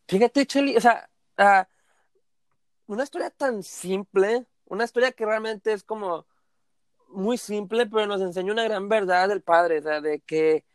Fíjate, 0.10 0.46
Cheli, 0.46 0.76
o 0.76 0.82
sea, 0.82 1.10
ah, 1.38 1.66
una 2.88 3.04
historia 3.04 3.30
tan 3.30 3.64
simple, 3.64 4.46
una 4.66 4.84
historia 4.84 5.14
que 5.14 5.26
realmente 5.26 5.72
es 5.72 5.84
como 5.84 6.26
muy 7.08 7.38
simple, 7.38 7.86
pero 7.86 8.08
nos 8.08 8.20
enseña 8.22 8.52
una 8.52 8.66
gran 8.66 8.90
verdad 8.90 9.30
del 9.30 9.42
padre, 9.42 9.80
o 9.80 9.84
sea, 9.84 10.02
de 10.02 10.20
que 10.20 10.66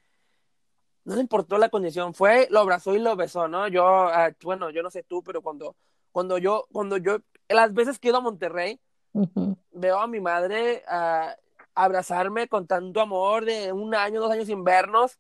no 1.05 1.17
le 1.17 1.21
importó 1.21 1.59
la 1.59 1.69
condición, 1.69 2.15
fue, 2.15 2.49
lo 2.51 2.61
abrazó 2.61 2.95
y 2.95 2.99
lo 2.99 3.15
besó, 3.15 3.47
¿no? 3.47 3.69
Yo, 3.69 3.85
ah, 3.87 4.31
bueno, 4.43 4.71
yo 4.71 4.83
no 4.83 4.91
sé 4.91 5.03
tú, 5.03 5.23
pero 5.23 5.43
cuando, 5.43 5.77
cuando 6.13 6.39
yo, 6.39 6.67
cuando 6.73 6.97
yo, 6.97 7.19
las 7.51 7.75
veces 7.75 7.99
que 7.99 8.09
he 8.09 8.11
ido 8.11 8.19
a 8.19 8.23
Monterrey, 8.23 8.81
Veo 9.73 9.99
a 9.99 10.07
mi 10.07 10.21
madre 10.21 10.83
a 10.89 11.37
abrazarme 11.75 12.49
con 12.49 12.67
tanto 12.67 13.01
amor 13.01 13.45
de 13.45 13.73
un 13.73 13.95
año, 13.95 14.21
dos 14.21 14.31
años 14.31 14.47
sin 14.47 14.65
vernos. 14.65 15.19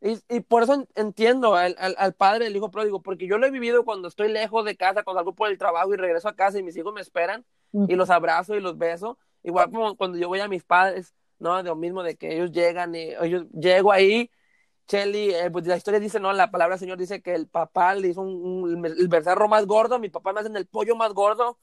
Y, 0.00 0.18
y 0.28 0.40
por 0.40 0.62
eso 0.62 0.86
entiendo 0.94 1.54
al, 1.54 1.74
al, 1.78 2.12
padre 2.12 2.44
del 2.44 2.56
hijo 2.56 2.70
pródigo, 2.70 3.00
porque 3.00 3.26
yo 3.26 3.38
lo 3.38 3.46
he 3.46 3.50
vivido 3.50 3.84
cuando 3.84 4.08
estoy 4.08 4.30
lejos 4.30 4.64
de 4.64 4.76
casa, 4.76 5.02
cuando 5.02 5.20
salgo 5.20 5.34
por 5.34 5.50
el 5.50 5.58
trabajo 5.58 5.94
y 5.94 5.96
regreso 5.96 6.28
a 6.28 6.36
casa 6.36 6.58
y 6.58 6.62
mis 6.62 6.76
hijos 6.76 6.92
me 6.92 7.00
esperan 7.00 7.44
y 7.72 7.94
los 7.94 8.10
abrazo 8.10 8.54
y 8.54 8.60
los 8.60 8.78
beso. 8.78 9.18
Igual 9.42 9.70
como 9.70 9.96
cuando 9.96 10.18
yo 10.18 10.28
voy 10.28 10.40
a 10.40 10.48
mis 10.48 10.64
padres, 10.64 11.14
¿no? 11.38 11.56
De 11.56 11.62
lo 11.64 11.76
mismo, 11.76 12.02
de 12.02 12.16
que 12.16 12.34
ellos 12.34 12.52
llegan 12.52 12.94
y 12.94 13.14
ellos 13.20 13.46
llego 13.52 13.92
ahí. 13.92 14.30
Chelly, 14.86 15.34
eh, 15.34 15.50
pues 15.50 15.66
la 15.66 15.76
historia 15.76 15.98
dice, 15.98 16.20
¿no? 16.20 16.32
La 16.32 16.50
palabra 16.50 16.74
del 16.74 16.80
Señor 16.80 16.98
dice 16.98 17.20
que 17.20 17.34
el 17.34 17.48
papá 17.48 17.94
le 17.94 18.08
hizo 18.08 18.20
un, 18.22 18.84
el 18.84 19.08
becerro 19.08 19.48
más 19.48 19.66
gordo, 19.66 19.98
mi 19.98 20.10
papá 20.10 20.32
me 20.32 20.40
hace 20.40 20.50
el 20.56 20.66
pollo 20.66 20.94
más 20.94 21.12
gordo, 21.12 21.58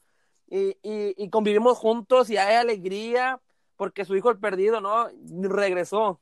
y, 0.46 0.76
y, 0.82 1.30
convivimos 1.30 1.78
juntos 1.78 2.28
y 2.28 2.36
hay 2.36 2.56
alegría 2.56 3.40
porque 3.76 4.04
su 4.04 4.14
hijo 4.14 4.30
el 4.30 4.38
perdido, 4.38 4.80
¿no? 4.80 5.08
Regresó. 5.48 6.20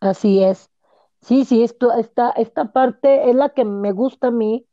Así 0.00 0.42
es. 0.42 0.69
Sí, 1.22 1.44
sí, 1.44 1.62
esto, 1.62 1.92
esta, 1.92 2.30
esta 2.30 2.72
parte 2.72 3.28
es 3.28 3.34
la 3.34 3.50
que 3.50 3.64
me 3.64 3.92
gusta 3.92 4.28
a 4.28 4.30
mí 4.30 4.66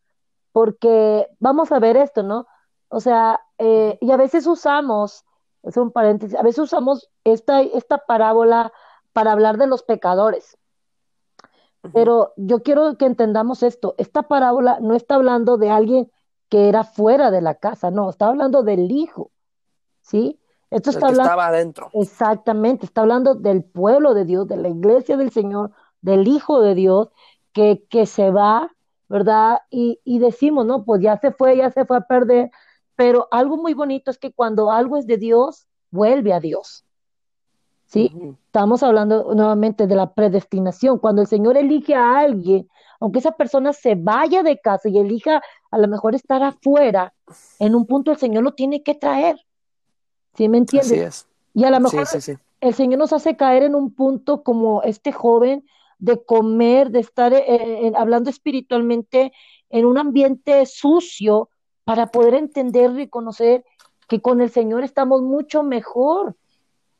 porque 0.52 1.28
vamos 1.40 1.72
a 1.72 1.80
ver 1.80 1.98
esto, 1.98 2.24
¿no? 2.24 2.48
O 2.90 3.00
sea, 3.00 3.42
eh, 3.58 3.98
y 4.02 4.12
a 4.12 4.18
veces 4.18 4.48
usamos, 4.48 5.26
es 5.64 5.78
un 5.78 5.92
paréntesis, 5.92 6.38
a 6.38 6.42
veces 6.42 6.60
usamos 6.60 7.10
esta, 7.24 7.62
esta 7.62 8.00
parábola 8.00 8.72
para 9.14 9.34
hablar 9.34 9.58
de 9.58 9.68
los 9.68 9.84
pecadores. 9.84 10.58
Pero 11.94 12.34
yo 12.38 12.64
quiero 12.64 12.98
que 12.98 13.06
entendamos 13.06 13.64
esto, 13.64 13.96
esta 13.98 14.24
parábola 14.24 14.80
no 14.82 14.96
está 14.96 15.16
hablando 15.16 15.58
de 15.58 15.70
alguien 15.70 16.12
que 16.50 16.70
era 16.70 16.84
fuera 16.84 17.30
de 17.30 17.42
la 17.42 17.56
casa, 17.56 17.92
no, 17.92 18.10
está 18.10 18.28
hablando 18.28 18.64
del 18.64 18.92
hijo, 18.92 19.32
¿sí? 20.02 20.40
Esto 20.70 20.90
está 20.90 21.08
hablando, 21.08 21.24
estaba 21.24 21.48
adentro. 21.48 21.90
Exactamente, 21.94 22.86
está 22.86 23.02
hablando 23.02 23.36
del 23.36 23.64
pueblo 23.64 24.14
de 24.14 24.26
Dios, 24.26 24.48
de 24.48 24.58
la 24.58 24.70
iglesia 24.70 25.18
del 25.18 25.32
Señor, 25.32 25.72
del 26.02 26.28
Hijo 26.28 26.62
de 26.62 26.76
Dios 26.76 27.10
que, 27.54 27.84
que 27.90 28.06
se 28.06 28.32
va, 28.32 28.72
¿verdad? 29.10 29.60
Y, 29.70 30.00
y 30.04 30.20
decimos, 30.20 30.66
no, 30.66 30.84
pues 30.86 31.02
ya 31.02 31.18
se 31.18 31.32
fue, 31.32 31.58
ya 31.58 31.72
se 31.72 31.86
fue 31.86 31.98
a 31.98 32.02
perder, 32.02 32.52
pero 32.96 33.28
algo 33.32 33.58
muy 33.58 33.74
bonito 33.74 34.12
es 34.12 34.18
que 34.18 34.32
cuando 34.34 34.72
algo 34.72 34.98
es 34.98 35.08
de 35.08 35.18
Dios, 35.18 35.68
vuelve 35.92 36.34
a 36.34 36.40
Dios. 36.40 36.84
¿Sí? 37.86 38.12
Estamos 38.48 38.84
hablando 38.84 39.34
nuevamente 39.34 39.88
de 39.88 39.96
la 39.96 40.14
predestinación. 40.14 41.00
Cuando 41.00 41.22
el 41.22 41.28
Señor 41.28 41.56
elige 41.56 41.96
a 41.96 42.20
alguien, 42.20 42.68
aunque 43.00 43.20
esa 43.20 43.32
persona 43.32 43.72
se 43.72 43.96
vaya 43.96 44.44
de 44.44 44.60
casa 44.60 44.90
y 44.90 44.98
elija 44.98 45.42
a 45.72 45.78
lo 45.78 45.88
mejor 45.88 46.14
estar 46.14 46.44
afuera, 46.44 47.14
en 47.60 47.76
un 47.76 47.86
punto 47.86 48.12
el 48.12 48.18
Señor 48.18 48.44
lo 48.44 48.54
tiene 48.54 48.84
que 48.84 48.94
traer. 48.94 49.38
¿Sí 50.36 50.50
me 50.50 50.58
entiendes? 50.58 50.92
Así 50.92 51.00
es. 51.00 51.28
Y 51.54 51.64
a 51.64 51.70
lo 51.72 51.80
mejor 51.80 52.06
Sí, 52.06 52.20
sí, 52.20 52.34
sí. 52.34 52.40
el 52.60 52.74
Señor 52.74 53.00
nos 53.00 53.14
hace 53.14 53.38
caer 53.38 53.64
en 53.64 53.74
un 53.74 53.94
punto 53.94 54.44
como 54.44 54.82
este 54.84 55.14
joven 55.14 55.66
de 56.00 56.24
comer, 56.24 56.92
de 56.92 57.00
estar 57.00 57.34
eh, 57.34 57.92
hablando 57.96 58.30
espiritualmente 58.30 59.32
en 59.70 59.86
un 59.86 59.98
ambiente 59.98 60.66
sucio 60.66 61.50
para 61.84 62.08
poder 62.08 62.36
entender 62.36 62.92
y 62.92 63.06
reconocer 63.06 63.66
que 64.08 64.22
con 64.22 64.42
el 64.42 64.50
Señor 64.50 64.84
estamos 64.84 65.22
mucho 65.22 65.64
mejor 65.64 66.36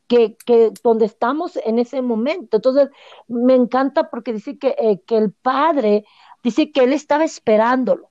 que, 0.06 0.36
que 0.44 0.72
donde 0.82 1.04
estamos 1.06 1.56
en 1.64 1.78
ese 1.78 2.02
momento. 2.02 2.56
Entonces, 2.56 2.88
me 3.28 3.54
encanta 3.54 4.10
porque 4.10 4.32
dice 4.32 4.58
que, 4.58 4.74
eh, 4.78 5.02
que 5.06 5.16
el 5.16 5.32
padre, 5.32 6.04
dice 6.42 6.72
que 6.72 6.84
él 6.84 6.92
estaba 6.92 7.24
esperándolo, 7.24 8.10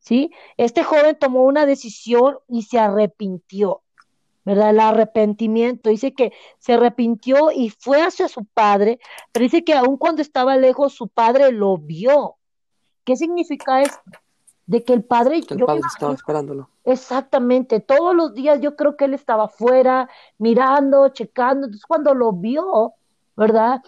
¿sí? 0.00 0.32
Este 0.56 0.82
joven 0.82 1.16
tomó 1.18 1.44
una 1.44 1.66
decisión 1.66 2.38
y 2.48 2.62
se 2.62 2.78
arrepintió. 2.78 3.82
¿Verdad? 4.44 4.70
El 4.70 4.80
arrepentimiento. 4.80 5.90
Dice 5.90 6.14
que 6.14 6.32
se 6.58 6.74
arrepintió 6.74 7.50
y 7.52 7.70
fue 7.70 8.02
hacia 8.02 8.28
su 8.28 8.44
padre, 8.44 8.98
pero 9.32 9.44
dice 9.44 9.64
que 9.64 9.74
aun 9.74 9.96
cuando 9.96 10.22
estaba 10.22 10.56
lejos, 10.56 10.94
su 10.94 11.08
padre 11.08 11.52
lo 11.52 11.78
vio. 11.78 12.36
¿Qué 13.04 13.16
significa 13.16 13.82
esto? 13.82 14.00
De 14.66 14.84
que 14.84 14.92
el 14.92 15.04
padre, 15.04 15.42
Que 15.42 15.54
el 15.54 15.60
yo 15.60 15.66
padre 15.66 15.82
estaba 15.86 16.14
esperándolo. 16.14 16.70
exactamente, 16.84 17.80
todos 17.80 18.14
los 18.14 18.34
días 18.34 18.60
yo 18.60 18.76
creo 18.76 18.96
que 18.96 19.06
él 19.06 19.14
estaba 19.14 19.44
afuera, 19.44 20.08
mirando, 20.38 21.08
checando. 21.08 21.66
Entonces, 21.66 21.86
cuando 21.86 22.14
lo 22.14 22.32
vio, 22.32 22.94
¿verdad? 23.36 23.82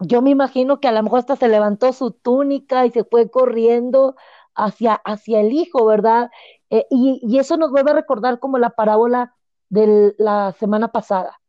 Yo 0.00 0.20
me 0.22 0.30
imagino 0.30 0.80
que 0.80 0.88
a 0.88 0.92
lo 0.92 1.02
mejor 1.02 1.20
hasta 1.20 1.36
se 1.36 1.48
levantó 1.48 1.92
su 1.94 2.10
túnica 2.10 2.84
y 2.86 2.90
se 2.90 3.04
fue 3.04 3.30
corriendo 3.30 4.16
hacia, 4.54 4.94
hacia 4.94 5.40
el 5.40 5.52
hijo, 5.52 5.86
¿verdad? 5.86 6.30
Eh, 6.70 6.86
y, 6.90 7.20
y 7.22 7.38
eso 7.38 7.56
nos 7.56 7.70
vuelve 7.70 7.92
a 7.92 7.94
recordar 7.94 8.38
como 8.40 8.58
la 8.58 8.70
parábola 8.70 9.35
de 9.68 10.14
la 10.18 10.54
semana 10.58 10.88
pasada. 10.88 11.40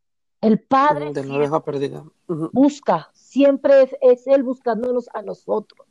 El 0.41 0.59
padre 0.59 1.13
De 1.13 1.23
la 1.23 1.59
perdida. 1.61 2.03
Busca, 2.27 3.09
siempre 3.13 3.83
es, 3.83 3.95
es 4.01 4.27
él 4.27 4.43
buscándonos 4.43 5.09
a 5.13 5.21
nosotros, 5.23 5.87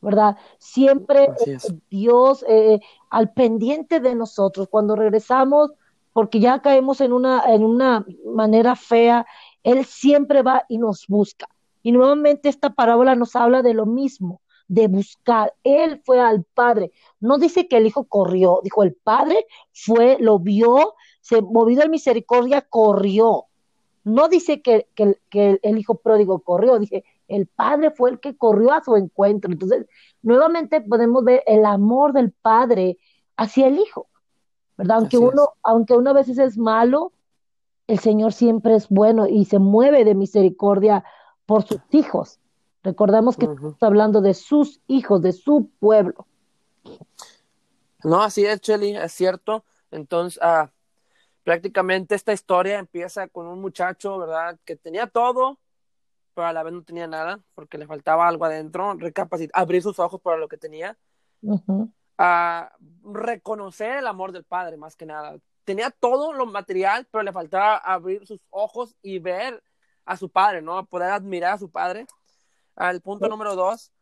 ¿verdad? 0.00 0.36
Siempre 0.58 1.28
es. 1.46 1.74
Dios 1.90 2.44
eh, 2.48 2.80
al 3.10 3.32
pendiente 3.32 4.00
de 4.00 4.14
nosotros. 4.14 4.68
Cuando 4.70 4.96
regresamos, 4.96 5.72
porque 6.12 6.40
ya 6.40 6.60
caemos 6.62 7.00
en 7.00 7.12
una, 7.12 7.42
en 7.52 7.64
una 7.64 8.06
manera 8.24 8.74
fea, 8.74 9.26
Él 9.62 9.84
siempre 9.84 10.42
va 10.42 10.64
y 10.68 10.78
nos 10.78 11.06
busca. 11.06 11.46
Y 11.82 11.92
nuevamente 11.92 12.48
esta 12.48 12.70
parábola 12.70 13.14
nos 13.14 13.36
habla 13.36 13.62
de 13.62 13.74
lo 13.74 13.86
mismo, 13.86 14.40
de 14.68 14.88
buscar. 14.88 15.54
Él 15.62 16.00
fue 16.04 16.20
al 16.20 16.44
Padre. 16.44 16.92
No 17.20 17.38
dice 17.38 17.68
que 17.68 17.76
el 17.76 17.86
Hijo 17.86 18.04
corrió, 18.04 18.60
dijo 18.62 18.82
el 18.82 18.94
Padre 18.94 19.46
fue, 19.72 20.16
lo 20.20 20.38
vio, 20.38 20.94
se 21.20 21.42
movido 21.42 21.82
en 21.82 21.90
misericordia, 21.90 22.62
corrió. 22.62 23.46
No 24.04 24.28
dice 24.28 24.62
que, 24.62 24.88
que, 24.94 25.18
que 25.28 25.60
el 25.62 25.78
hijo 25.78 25.96
pródigo 25.96 26.40
corrió, 26.40 26.78
dice, 26.78 27.04
el 27.28 27.46
padre 27.46 27.90
fue 27.90 28.10
el 28.10 28.20
que 28.20 28.36
corrió 28.36 28.72
a 28.72 28.82
su 28.82 28.96
encuentro. 28.96 29.52
Entonces, 29.52 29.86
nuevamente 30.22 30.80
podemos 30.80 31.22
ver 31.22 31.42
el 31.46 31.64
amor 31.64 32.12
del 32.12 32.32
padre 32.32 32.98
hacia 33.36 33.68
el 33.68 33.78
hijo, 33.78 34.08
¿verdad? 34.76 34.98
Aunque 34.98 35.16
Así 35.16 35.26
uno, 35.26 35.42
es. 35.42 35.48
aunque 35.62 35.94
uno 35.94 36.10
a 36.10 36.14
veces 36.14 36.38
es 36.38 36.58
malo, 36.58 37.12
el 37.86 37.98
Señor 37.98 38.32
siempre 38.32 38.74
es 38.74 38.88
bueno 38.88 39.26
y 39.26 39.44
se 39.44 39.58
mueve 39.58 40.04
de 40.04 40.14
misericordia 40.14 41.04
por 41.46 41.64
sus 41.64 41.80
hijos. 41.90 42.38
Recordamos 42.82 43.36
que 43.36 43.46
Ujú. 43.46 43.54
estamos 43.54 43.82
hablando 43.82 44.20
de 44.20 44.34
sus 44.34 44.80
hijos, 44.86 45.22
de 45.22 45.32
su 45.32 45.70
pueblo. 45.78 46.26
No, 48.02 48.22
así 48.22 48.46
es, 48.46 48.60
Chelly, 48.60 48.96
es 48.96 49.12
cierto. 49.12 49.64
Entonces, 49.90 50.38
ah, 50.42 50.70
prácticamente 51.42 52.14
esta 52.14 52.32
historia 52.32 52.78
empieza 52.78 53.28
con 53.28 53.46
un 53.46 53.60
muchacho, 53.60 54.18
¿verdad? 54.18 54.58
Que 54.64 54.76
tenía 54.76 55.06
todo, 55.06 55.58
pero 56.34 56.46
a 56.46 56.52
la 56.52 56.62
vez 56.62 56.72
no 56.72 56.82
tenía 56.82 57.06
nada, 57.06 57.40
porque 57.54 57.78
le 57.78 57.86
faltaba 57.86 58.28
algo 58.28 58.44
adentro, 58.44 58.94
recapacitar, 58.94 59.60
abrir 59.60 59.82
sus 59.82 59.98
ojos 59.98 60.20
para 60.20 60.36
lo 60.36 60.48
que 60.48 60.56
tenía, 60.56 60.96
a 62.18 62.72
reconocer 63.02 63.98
el 63.98 64.06
amor 64.06 64.32
del 64.32 64.44
padre, 64.44 64.76
más 64.76 64.96
que 64.96 65.06
nada. 65.06 65.38
Tenía 65.64 65.90
todo 65.90 66.32
lo 66.32 66.46
material, 66.46 67.06
pero 67.10 67.22
le 67.22 67.32
faltaba 67.32 67.76
abrir 67.76 68.26
sus 68.26 68.44
ojos 68.50 68.94
y 69.02 69.18
ver 69.18 69.62
a 70.04 70.16
su 70.16 70.28
padre, 70.28 70.62
¿no? 70.62 70.84
Poder 70.86 71.10
admirar 71.10 71.54
a 71.54 71.58
su 71.58 71.70
padre. 71.70 72.06
Al 72.76 73.00
punto 73.00 73.28
número 73.28 73.54
dos, 73.56 73.92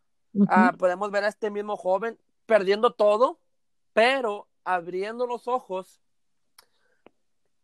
ah, 0.49 0.73
podemos 0.79 1.11
ver 1.11 1.25
a 1.25 1.29
este 1.29 1.51
mismo 1.51 1.77
joven 1.77 2.19
perdiendo 2.47 2.93
todo, 2.93 3.39
pero 3.93 4.49
abriendo 4.65 5.27
los 5.27 5.49
ojos 5.49 6.01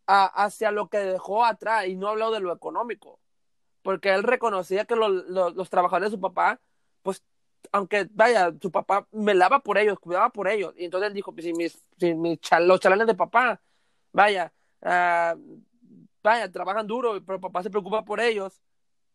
hacia 0.06 0.70
lo 0.70 0.88
que 0.88 0.98
dejó 0.98 1.44
atrás 1.44 1.86
y 1.86 1.96
no 1.96 2.08
habló 2.08 2.30
de 2.30 2.40
lo 2.40 2.52
económico, 2.52 3.20
porque 3.82 4.10
él 4.14 4.22
reconocía 4.22 4.84
que 4.86 4.96
lo- 4.96 5.08
lo- 5.08 5.50
los 5.50 5.70
trabajadores 5.70 6.10
de 6.10 6.16
su 6.16 6.20
papá, 6.20 6.60
pues, 7.02 7.22
aunque 7.72 8.08
vaya, 8.12 8.52
su 8.60 8.70
papá 8.70 9.06
velaba 9.12 9.60
por 9.60 9.78
ellos, 9.78 9.98
cuidaba 10.00 10.30
por 10.30 10.48
ellos, 10.48 10.74
y 10.76 10.84
entonces 10.86 11.08
él 11.08 11.14
dijo, 11.14 11.32
pues, 11.32 11.44
si, 11.46 11.52
mis, 11.54 11.84
si 11.98 12.14
mis 12.14 12.40
chal- 12.40 12.66
los 12.66 12.80
chalanes 12.80 13.06
de 13.06 13.14
papá, 13.14 13.60
vaya, 14.12 14.52
ah, 14.82 15.34
vaya, 16.22 16.50
trabajan 16.50 16.86
duro, 16.86 17.22
pero 17.24 17.40
papá 17.40 17.62
se 17.62 17.70
preocupa 17.70 18.04
por 18.04 18.20
ellos, 18.20 18.60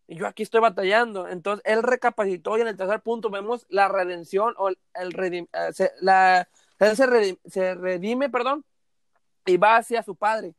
y 0.07 0.15
yo 0.17 0.27
aquí 0.27 0.43
estoy 0.43 0.61
batallando. 0.61 1.27
Entonces 1.27 1.63
él 1.65 1.83
recapacitó 1.83 2.57
y 2.57 2.61
en 2.61 2.67
el 2.67 2.77
tercer 2.77 3.01
punto 3.01 3.29
vemos 3.29 3.65
la 3.69 3.87
redención 3.87 4.53
o 4.57 4.69
el, 4.69 4.79
el 4.95 5.13
redim- 5.13 5.49
eh, 5.53 5.73
se, 5.73 5.91
la, 6.01 6.47
él 6.79 6.95
se, 6.95 7.39
se 7.45 7.75
redime, 7.75 8.29
perdón, 8.29 8.65
y 9.45 9.57
va 9.57 9.77
hacia 9.77 10.03
su 10.03 10.15
padre. 10.15 10.55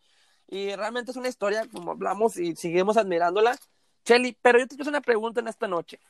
Y 0.51 0.75
realmente 0.75 1.13
es 1.13 1.17
una 1.17 1.29
historia, 1.29 1.67
como 1.73 1.93
hablamos 1.93 2.37
y 2.37 2.57
seguimos 2.57 2.97
admirándola. 2.97 3.57
Chelly, 4.05 4.37
pero 4.43 4.59
yo 4.59 4.65
te 4.67 4.71
quiero 4.75 4.83
hacer 4.83 4.93
una 4.93 5.01
pregunta 5.01 5.41
en 5.41 5.47
esta 5.47 5.69
noche. 5.69 6.01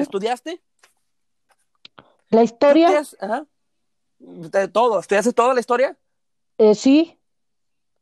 ¿Estudiaste? 0.00 0.62
La 2.30 2.40
¿Tú 2.40 2.44
historia, 2.44 3.02
ajá, 3.20 3.46
de 4.18 4.68
todo, 4.68 4.98
¿estudiaste 5.00 5.32
toda 5.34 5.52
la 5.52 5.60
historia? 5.60 5.98
eh, 6.58 6.74
sí, 6.74 7.18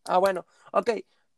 Ah, 0.05 0.19
bueno, 0.19 0.47
ok. 0.73 0.91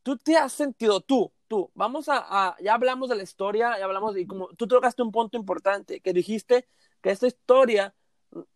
Tú 0.03 0.17
te 0.19 0.37
has 0.37 0.53
sentido, 0.53 1.01
tú, 1.01 1.33
tú, 1.49 1.71
vamos 1.75 2.09
a, 2.11 2.19
a- 2.49 2.57
ya 2.61 2.75
hablamos 2.75 3.09
de 3.09 3.17
la 3.17 3.23
historia, 3.23 3.79
ya 3.79 3.85
hablamos 3.85 4.15
de 4.15 4.27
como, 4.27 4.49
tú 4.49 4.67
tocaste 4.67 5.03
un 5.03 5.11
punto 5.13 5.39
importante, 5.39 6.01
que 6.01 6.13
dijiste 6.13 6.67
que 7.01 7.11
esta 7.11 7.27
historia, 7.27 7.95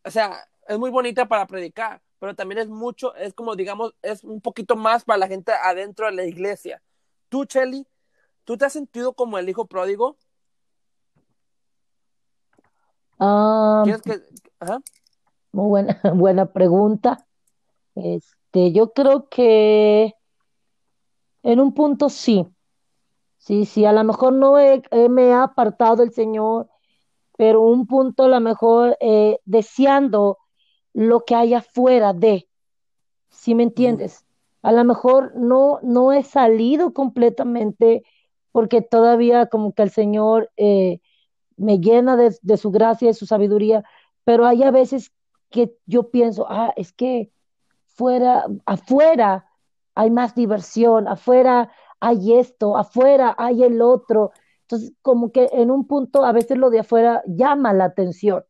o 0.05 0.11
sea, 0.11 0.47
es 0.67 0.79
muy 0.79 0.91
bonita 0.91 1.27
para 1.27 1.47
predicar, 1.47 2.03
pero 2.19 2.35
también 2.35 2.59
es 2.59 2.69
mucho, 2.69 3.15
es 3.15 3.35
como, 3.35 3.57
digamos, 3.57 3.95
es 4.03 4.25
un 4.25 4.41
poquito 4.41 4.77
más 4.77 5.05
para 5.05 5.19
la 5.19 5.29
gente 5.29 5.53
adentro 5.53 6.07
de 6.07 6.13
la 6.13 6.25
iglesia. 6.25 6.83
Tú, 7.29 7.45
Chelly, 7.45 7.87
¿tú 8.45 8.57
te 8.57 8.65
has 8.65 8.73
sentido 8.73 9.13
como 9.13 9.39
el 9.39 9.49
hijo 9.49 9.67
pródigo? 9.67 10.17
¿Quieres 13.85 14.03
que, 14.03 14.21
ajá, 14.61 14.81
muy 15.53 15.69
buena, 15.69 16.01
buena 16.15 16.47
pregunta. 16.53 17.27
Este, 17.95 18.73
yo 18.73 18.93
creo 18.93 19.29
que 19.29 20.15
en 21.43 21.61
un 21.61 21.73
punto 21.75 22.09
sí, 22.09 22.47
sí, 23.39 23.65
sí, 23.65 23.85
a 23.85 23.93
lo 23.93 24.05
mejor 24.05 24.33
no 24.35 24.59
he- 24.59 24.83
me 25.09 25.33
ha 25.33 25.45
apartado 25.45 25.97
del 25.97 26.13
Señor, 26.13 26.69
pero 27.37 27.63
un 27.63 27.87
punto 27.87 28.25
a 28.25 28.29
lo 28.29 28.41
mejor 28.41 28.97
eh, 29.01 29.39
deseando 29.45 30.39
lo 30.99 31.25
que 31.25 31.37
hay 31.37 31.55
afuera 31.55 32.13
de, 32.13 32.49
¿sí 33.31 33.55
me 33.55 33.63
entiendes? 33.63 34.25
A 34.63 34.73
lo 34.73 34.83
mejor 34.83 35.33
no, 35.37 35.79
no 35.85 36.13
he 36.13 36.25
salido 36.25 36.93
completamente 36.93 38.03
porque 38.51 38.83
todavía 38.83 39.47
como 39.47 39.73
que 39.73 39.83
el 39.83 39.91
Señor 39.91 40.51
eh, 40.57 40.99
me 41.57 41.79
llena 41.79 42.17
de, 42.17 42.37
de 42.43 42.57
su 42.57 42.73
gracia 42.73 43.11
y 43.11 43.15
su 43.15 43.27
sabiduría, 43.27 43.85
pero 44.25 44.45
hay 44.45 44.65
a 44.65 44.73
veces 44.73 45.13
que 45.51 45.73
yo 45.87 46.11
pienso, 46.11 46.47
ah, 46.49 46.73
es 46.75 46.93
que 46.93 47.31
fuera, 47.87 48.47
afuera 48.67 49.47
hay 49.95 50.11
más 50.11 50.35
diversión, 50.35 51.07
afuera 51.07 51.71
hay 52.01 52.41
esto, 52.41 52.77
afuera 52.77 53.37
hay 53.39 53.63
el 53.63 53.83
otro. 53.83 54.33
Entonces, 54.63 54.95
como 55.03 55.31
que 55.31 55.49
en 55.53 55.71
un 55.71 55.87
punto 55.87 56.25
a 56.25 56.33
veces 56.33 56.59
lo 56.59 56.71
de 56.71 56.81
afuera 56.81 57.23
llama 57.25 57.73
la 57.73 57.85
atención, 57.85 58.45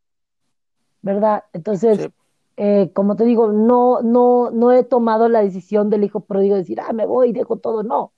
¿verdad? 1.02 1.44
Entonces, 1.52 2.10
eh, 2.58 2.90
como 2.94 3.16
te 3.16 3.24
digo, 3.24 3.52
no, 3.52 4.02
no, 4.02 4.50
no 4.50 4.72
he 4.72 4.84
tomado 4.84 5.28
la 5.28 5.42
decisión 5.42 5.90
del 5.90 6.04
hijo 6.04 6.20
pródigo 6.20 6.54
de 6.54 6.62
decir, 6.62 6.80
ah, 6.80 6.92
me 6.92 7.06
voy, 7.06 7.32
dejo 7.32 7.56
todo, 7.58 7.82
no, 7.82 8.12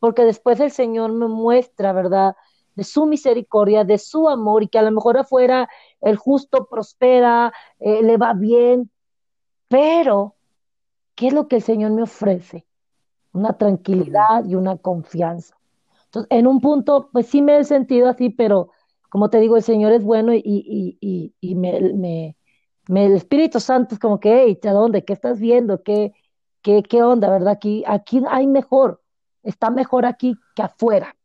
porque 0.00 0.24
después 0.24 0.60
el 0.60 0.70
Señor 0.70 1.12
me 1.12 1.28
muestra, 1.28 1.92
¿verdad? 1.92 2.36
de 2.74 2.84
su 2.84 3.06
misericordia, 3.06 3.84
de 3.84 3.98
su 3.98 4.28
amor 4.28 4.62
y 4.62 4.68
que 4.68 4.78
a 4.78 4.82
lo 4.82 4.90
mejor 4.90 5.16
afuera 5.16 5.68
el 6.00 6.16
justo 6.16 6.66
prospera, 6.66 7.52
eh, 7.78 8.02
le 8.02 8.16
va 8.16 8.34
bien, 8.34 8.90
pero 9.68 10.36
¿qué 11.14 11.28
es 11.28 11.32
lo 11.32 11.48
que 11.48 11.56
el 11.56 11.62
Señor 11.62 11.92
me 11.92 12.02
ofrece? 12.02 12.66
Una 13.32 13.56
tranquilidad 13.56 14.44
y 14.46 14.54
una 14.54 14.76
confianza. 14.76 15.56
Entonces, 16.06 16.28
en 16.30 16.46
un 16.46 16.60
punto, 16.60 17.10
pues 17.12 17.26
sí 17.26 17.42
me 17.42 17.58
he 17.58 17.64
sentido 17.64 18.08
así, 18.08 18.30
pero 18.30 18.70
como 19.08 19.30
te 19.30 19.38
digo, 19.40 19.56
el 19.56 19.62
Señor 19.62 19.92
es 19.92 20.04
bueno 20.04 20.34
y, 20.34 20.42
y, 20.44 21.34
y, 21.40 21.54
me, 21.54 21.80
me, 21.94 22.36
el 22.88 23.16
Espíritu 23.16 23.60
Santo 23.60 23.94
es 23.94 24.00
como 24.00 24.20
que, 24.20 24.44
hey, 24.44 24.60
¿a 24.68 24.72
dónde? 24.72 25.04
¿Qué 25.04 25.12
estás 25.12 25.40
viendo? 25.40 25.82
¿Qué, 25.82 26.12
qué, 26.62 26.82
qué 26.82 27.02
onda, 27.02 27.30
verdad? 27.30 27.52
Aquí, 27.52 27.84
aquí 27.86 28.22
hay 28.28 28.46
mejor, 28.46 29.02
está 29.42 29.70
mejor 29.70 30.06
aquí 30.06 30.36
que 30.54 30.62
afuera. 30.62 31.16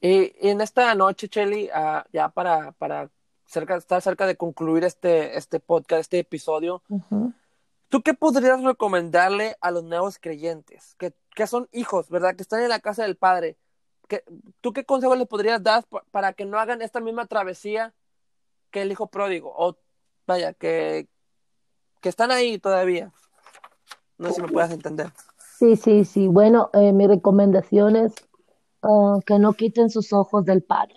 Y, 0.00 0.32
en 0.48 0.60
esta 0.60 0.94
noche, 0.94 1.28
Chelly, 1.28 1.70
ah, 1.72 2.04
ya 2.12 2.28
para, 2.28 2.72
para 2.72 3.10
cerca, 3.46 3.76
estar 3.76 4.02
cerca 4.02 4.26
de 4.26 4.36
concluir 4.36 4.84
este, 4.84 5.36
este 5.38 5.60
podcast, 5.60 6.00
este 6.00 6.18
episodio, 6.18 6.82
¿tú 7.88 8.02
qué 8.02 8.12
podrías 8.12 8.62
recomendarle 8.62 9.56
a 9.60 9.70
los 9.70 9.84
nuevos 9.84 10.18
creyentes 10.18 10.94
que, 10.98 11.14
que, 11.34 11.46
son 11.46 11.68
hijos, 11.72 12.10
verdad? 12.10 12.36
Que 12.36 12.42
están 12.42 12.62
en 12.62 12.68
la 12.68 12.80
casa 12.80 13.02
del 13.02 13.16
Padre. 13.16 13.56
¿Qué, 14.08 14.22
¿Tú 14.60 14.74
qué 14.74 14.84
consejo 14.84 15.14
les 15.14 15.26
podrías 15.26 15.62
dar 15.62 15.84
para 16.10 16.34
que 16.34 16.44
no 16.44 16.58
hagan 16.58 16.82
esta 16.82 17.00
misma 17.00 17.26
travesía 17.26 17.94
que 18.70 18.82
el 18.82 18.92
hijo 18.92 19.06
pródigo? 19.06 19.54
O 19.56 19.78
vaya, 20.26 20.52
que, 20.52 21.08
que 22.00 22.08
están 22.08 22.30
ahí 22.30 22.58
todavía. 22.58 23.12
No 24.18 24.28
sé 24.28 24.34
si 24.34 24.42
me 24.42 24.48
puedas 24.48 24.70
entender. 24.70 25.12
Sí, 25.58 25.76
sí, 25.76 26.04
sí. 26.04 26.28
Bueno, 26.28 26.70
eh, 26.72 26.92
mi 26.92 27.06
recomendación 27.06 27.96
es 27.96 28.14
Ah, 28.84 29.18
que 29.24 29.38
no 29.38 29.54
quiten 29.54 29.88
sus 29.88 30.12
ojos 30.12 30.44
del 30.44 30.62
Padre. 30.62 30.96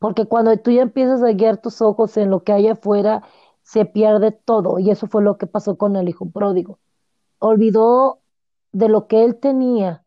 Porque 0.00 0.26
cuando 0.26 0.56
tú 0.58 0.72
ya 0.72 0.82
empiezas 0.82 1.22
a 1.22 1.32
guiar 1.32 1.58
tus 1.58 1.80
ojos 1.80 2.16
en 2.16 2.30
lo 2.30 2.42
que 2.42 2.52
hay 2.52 2.66
afuera, 2.66 3.22
se 3.62 3.84
pierde 3.84 4.32
todo. 4.32 4.80
Y 4.80 4.90
eso 4.90 5.06
fue 5.06 5.22
lo 5.22 5.38
que 5.38 5.46
pasó 5.46 5.78
con 5.78 5.94
el 5.94 6.08
hijo 6.08 6.28
pródigo. 6.28 6.80
Olvidó 7.38 8.18
de 8.72 8.88
lo 8.88 9.06
que 9.06 9.24
él 9.24 9.36
tenía, 9.36 10.04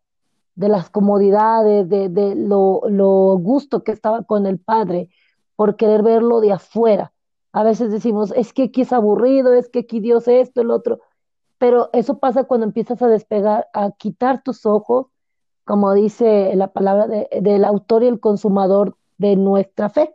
de 0.56 0.68
las 0.68 0.90
comodidades, 0.90 1.88
de, 1.88 2.10
de 2.10 2.36
lo, 2.36 2.82
lo 2.90 3.38
gusto 3.38 3.84
que 3.84 3.94
estaba 3.94 4.24
con 4.24 4.46
el 4.46 4.60
Padre, 4.60 5.10
por 5.56 5.78
querer 5.78 6.04
verlo 6.04 6.42
de 6.42 6.52
afuera. 6.52 7.11
A 7.54 7.64
veces 7.64 7.92
decimos, 7.92 8.34
es 8.36 8.54
que 8.54 8.64
aquí 8.64 8.82
es 8.82 8.94
aburrido, 8.94 9.54
es 9.54 9.70
que 9.70 9.80
aquí 9.80 10.00
Dios 10.00 10.28
esto, 10.28 10.62
el 10.62 10.72
otro. 10.72 11.00
Pero 11.58 11.90
eso 11.94 12.20
pasa 12.20 12.46
cuando 12.46 12.66
empiezas 12.66 13.02
a 13.02 13.08
despegar, 13.08 13.68
a 13.74 13.92
quitar 13.92 14.42
tus 14.44 14.66
ojos 14.66 15.08
como 15.72 15.94
dice 15.94 16.54
la 16.56 16.68
palabra 16.68 17.08
del 17.08 17.64
autor 17.66 18.04
y 18.04 18.08
el 18.08 18.20
consumador 18.20 18.98
de 19.18 19.36
nuestra 19.36 19.90
fe, 19.90 20.14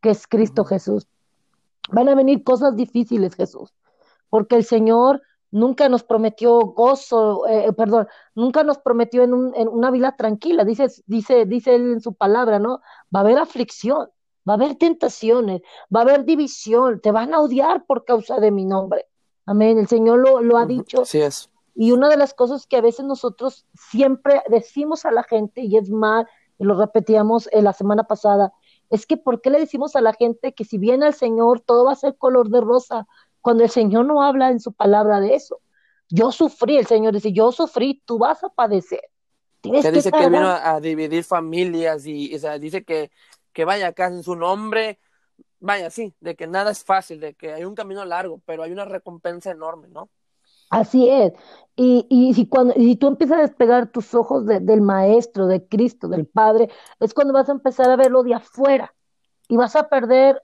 que 0.00 0.10
es 0.10 0.26
Cristo 0.26 0.64
Jesús. 0.64 1.06
Van 1.90 2.08
a 2.08 2.14
venir 2.14 2.44
cosas 2.44 2.76
difíciles, 2.76 3.34
Jesús, 3.34 3.72
porque 4.28 4.56
el 4.56 4.64
Señor 4.64 5.22
nunca 5.50 5.88
nos 5.88 6.02
prometió 6.02 6.58
gozo, 6.58 7.46
eh, 7.46 7.72
perdón, 7.72 8.06
nunca 8.34 8.64
nos 8.64 8.78
prometió 8.78 9.22
en, 9.22 9.32
una 9.32 9.90
vida 9.90 10.14
tranquila, 10.16 10.64
dice, 10.64 10.88
dice, 11.06 11.46
dice 11.46 11.74
él 11.74 11.92
en 11.92 12.00
su 12.00 12.12
palabra, 12.12 12.58
¿no? 12.58 12.80
Va 13.14 13.20
a 13.20 13.22
haber 13.22 13.38
aflicción, 13.38 14.10
va 14.48 14.54
a 14.54 14.56
haber 14.56 14.76
tentaciones, 14.76 15.62
va 15.94 16.00
a 16.00 16.02
haber 16.04 16.24
división, 16.24 17.00
te 17.00 17.12
van 17.12 17.34
a 17.34 17.40
odiar 17.40 17.84
por 17.86 18.04
causa 18.04 18.40
de 18.40 18.50
mi 18.50 18.64
nombre. 18.64 19.06
Amén, 19.46 19.78
el 19.78 19.88
Señor 19.88 20.18
lo, 20.18 20.40
lo 20.40 20.56
ha 20.56 20.66
dicho. 20.66 21.04
Sí 21.04 21.20
es. 21.20 21.50
Y 21.74 21.92
una 21.92 22.08
de 22.08 22.16
las 22.16 22.34
cosas 22.34 22.66
que 22.66 22.76
a 22.76 22.80
veces 22.80 23.04
nosotros 23.04 23.64
siempre 23.74 24.42
decimos 24.48 25.04
a 25.04 25.12
la 25.12 25.22
gente, 25.22 25.62
y 25.62 25.76
es 25.76 25.90
mal, 25.90 26.26
y 26.58 26.64
lo 26.64 26.78
repetíamos 26.78 27.48
la 27.52 27.72
semana 27.72 28.04
pasada, 28.04 28.52
es 28.90 29.06
que 29.06 29.16
¿por 29.16 29.40
qué 29.40 29.50
le 29.50 29.60
decimos 29.60 29.94
a 29.96 30.00
la 30.00 30.12
gente 30.12 30.52
que 30.52 30.64
si 30.64 30.78
viene 30.78 31.06
el 31.06 31.14
Señor 31.14 31.60
todo 31.60 31.84
va 31.84 31.92
a 31.92 31.96
ser 31.96 32.16
color 32.16 32.48
de 32.48 32.60
rosa, 32.60 33.06
cuando 33.40 33.62
el 33.62 33.70
Señor 33.70 34.06
no 34.06 34.22
habla 34.22 34.50
en 34.50 34.60
su 34.60 34.72
palabra 34.72 35.20
de 35.20 35.34
eso? 35.34 35.60
Yo 36.08 36.32
sufrí, 36.32 36.78
el 36.78 36.86
Señor 36.86 37.14
dice, 37.14 37.32
yo 37.32 37.52
sufrí, 37.52 38.02
tú 38.04 38.18
vas 38.18 38.42
a 38.42 38.48
padecer. 38.48 39.02
Tienes 39.60 39.84
que 39.84 39.92
dice 39.92 40.10
que 40.10 40.28
vino 40.28 40.48
a, 40.48 40.80
dividir 40.80 41.24
familias 41.24 42.06
y, 42.06 42.36
dice 42.60 42.84
que, 42.84 43.10
que 43.58 43.64
vaya 43.64 43.88
acá 43.88 44.06
en 44.06 44.22
su 44.22 44.36
nombre, 44.36 45.00
vaya, 45.58 45.90
sí, 45.90 46.14
de 46.20 46.36
que 46.36 46.46
nada 46.46 46.70
es 46.70 46.84
fácil, 46.84 47.18
de 47.18 47.34
que 47.34 47.54
hay 47.54 47.64
un 47.64 47.74
camino 47.74 48.04
largo, 48.04 48.40
pero 48.46 48.62
hay 48.62 48.70
una 48.70 48.84
recompensa 48.84 49.50
enorme, 49.50 49.88
¿no? 49.88 50.10
Así 50.70 51.08
es. 51.08 51.32
Y, 51.74 52.06
y, 52.08 52.34
si 52.34 52.46
cuando, 52.46 52.74
y 52.76 52.84
si 52.84 52.94
tú 52.94 53.08
empiezas 53.08 53.38
a 53.38 53.42
despegar 53.42 53.90
tus 53.90 54.14
ojos 54.14 54.46
del 54.46 54.80
Maestro, 54.80 55.48
de 55.48 55.66
Cristo, 55.66 56.06
del 56.06 56.28
Padre, 56.28 56.70
es 57.00 57.12
cuando 57.12 57.34
vas 57.34 57.48
a 57.48 57.52
empezar 57.52 57.90
a 57.90 57.96
verlo 57.96 58.22
de 58.22 58.34
afuera 58.34 58.94
y 59.48 59.56
vas 59.56 59.74
a 59.74 59.88
perder 59.88 60.40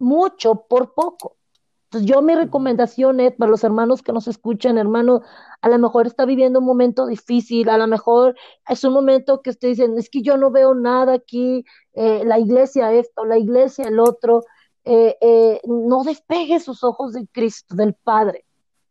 mucho 0.00 0.66
por 0.68 0.92
poco. 0.92 1.36
Entonces, 1.84 2.10
yo 2.10 2.20
mi 2.20 2.34
recomendación 2.34 3.20
es 3.20 3.32
para 3.36 3.48
los 3.48 3.62
hermanos 3.62 4.02
que 4.02 4.12
nos 4.12 4.26
escuchan, 4.26 4.76
hermano, 4.76 5.22
a 5.62 5.68
lo 5.68 5.78
mejor 5.78 6.08
está 6.08 6.24
viviendo 6.24 6.58
un 6.58 6.64
momento 6.66 7.06
difícil, 7.06 7.68
a 7.68 7.78
lo 7.78 7.86
mejor 7.86 8.34
es 8.68 8.82
un 8.82 8.92
momento 8.92 9.40
que 9.40 9.50
usted 9.50 9.68
dicen, 9.68 9.96
es 9.96 10.10
que 10.10 10.22
yo 10.22 10.36
no 10.36 10.50
veo 10.50 10.74
nada 10.74 11.12
aquí, 11.12 11.64
eh, 11.96 12.22
la 12.24 12.38
iglesia 12.38 12.92
esto, 12.92 13.24
la 13.24 13.38
iglesia 13.38 13.88
el 13.88 13.98
otro, 13.98 14.44
eh, 14.84 15.16
eh, 15.20 15.60
no 15.66 16.04
despegue 16.04 16.60
sus 16.60 16.84
ojos 16.84 17.12
de 17.14 17.26
Cristo, 17.32 17.74
del 17.74 17.94
Padre 17.94 18.46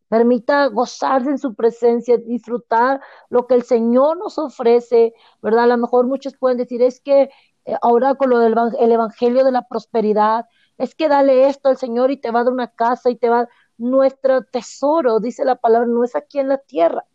Permita 0.09 0.67
gozarse 0.67 1.29
en 1.29 1.39
su 1.39 1.55
presencia, 1.55 2.17
disfrutar 2.17 3.01
lo 3.29 3.47
que 3.47 3.55
el 3.55 3.63
Señor 3.63 4.17
nos 4.17 4.37
ofrece, 4.37 5.13
¿verdad? 5.41 5.63
A 5.63 5.67
lo 5.67 5.77
mejor 5.77 6.05
muchos 6.05 6.37
pueden 6.37 6.57
decir, 6.57 6.81
es 6.83 6.99
que 7.01 7.29
eh, 7.65 7.75
ahora 7.81 8.15
con 8.15 8.29
lo 8.29 8.39
del 8.39 8.55
el 8.79 8.91
Evangelio 8.91 9.43
de 9.43 9.51
la 9.51 9.67
prosperidad, 9.67 10.45
es 10.77 10.93
que 10.95 11.09
dale 11.09 11.47
esto 11.49 11.69
al 11.69 11.77
Señor 11.77 12.11
y 12.11 12.17
te 12.17 12.31
va 12.31 12.41
a 12.41 12.43
dar 12.43 12.53
una 12.53 12.67
casa 12.67 13.09
y 13.09 13.15
te 13.15 13.29
va 13.29 13.49
nuestro 13.77 14.43
tesoro, 14.43 15.19
dice 15.19 15.43
la 15.43 15.55
palabra, 15.55 15.87
no 15.87 16.03
es 16.03 16.15
aquí 16.15 16.39
en 16.39 16.49
la 16.49 16.59
tierra. 16.59 17.05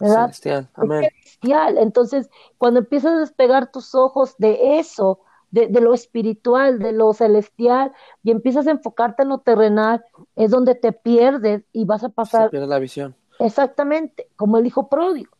¿Verdad? 0.00 0.26
Celestial, 0.26 0.68
amén. 0.74 1.10
celestial. 1.10 1.78
Entonces, 1.78 2.30
cuando 2.58 2.80
empiezas 2.80 3.12
a 3.12 3.18
despegar 3.18 3.70
tus 3.70 3.94
ojos 3.94 4.34
de 4.38 4.78
eso, 4.78 5.20
de, 5.50 5.68
lo 5.80 5.94
espiritual, 5.94 6.80
de 6.80 6.92
lo 6.92 7.12
celestial, 7.12 7.92
y 8.24 8.32
empiezas 8.32 8.66
a 8.66 8.72
enfocarte 8.72 9.22
en 9.22 9.28
lo 9.28 9.38
terrenal, 9.38 10.04
es 10.34 10.50
donde 10.50 10.74
te 10.74 10.92
pierdes 10.92 11.62
y 11.72 11.84
vas 11.84 12.02
a 12.02 12.08
pasar. 12.08 12.50
Se 12.50 12.58
la 12.58 12.78
visión. 12.78 13.14
Exactamente, 13.38 14.28
como 14.36 14.58
el 14.58 14.66
hijo 14.66 14.88
pródigo. 14.88 15.32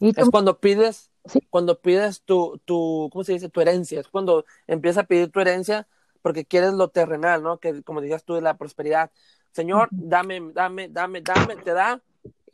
Y 0.00 0.08
es 0.18 0.28
cuando 0.30 0.58
pides, 0.58 1.10
cuando 1.50 1.78
pides 1.80 2.22
tu, 2.22 2.60
tu, 2.64 3.08
¿cómo 3.12 3.22
se 3.22 3.32
dice? 3.32 3.48
Tu 3.48 3.60
herencia. 3.60 4.00
Es 4.00 4.08
cuando 4.08 4.44
empiezas 4.66 5.04
a 5.04 5.06
pedir 5.06 5.30
tu 5.30 5.40
herencia 5.40 5.86
porque 6.22 6.46
quieres 6.46 6.72
lo 6.72 6.88
terrenal, 6.88 7.42
¿no? 7.42 7.58
Que 7.58 7.82
como 7.82 8.00
decías 8.00 8.24
tú, 8.24 8.34
de 8.34 8.40
la 8.40 8.56
prosperidad. 8.56 9.10
Señor, 9.52 9.88
dame, 9.90 10.40
dame, 10.54 10.88
dame, 10.88 11.20
dame, 11.20 11.56
te 11.56 11.72
da. 11.72 12.02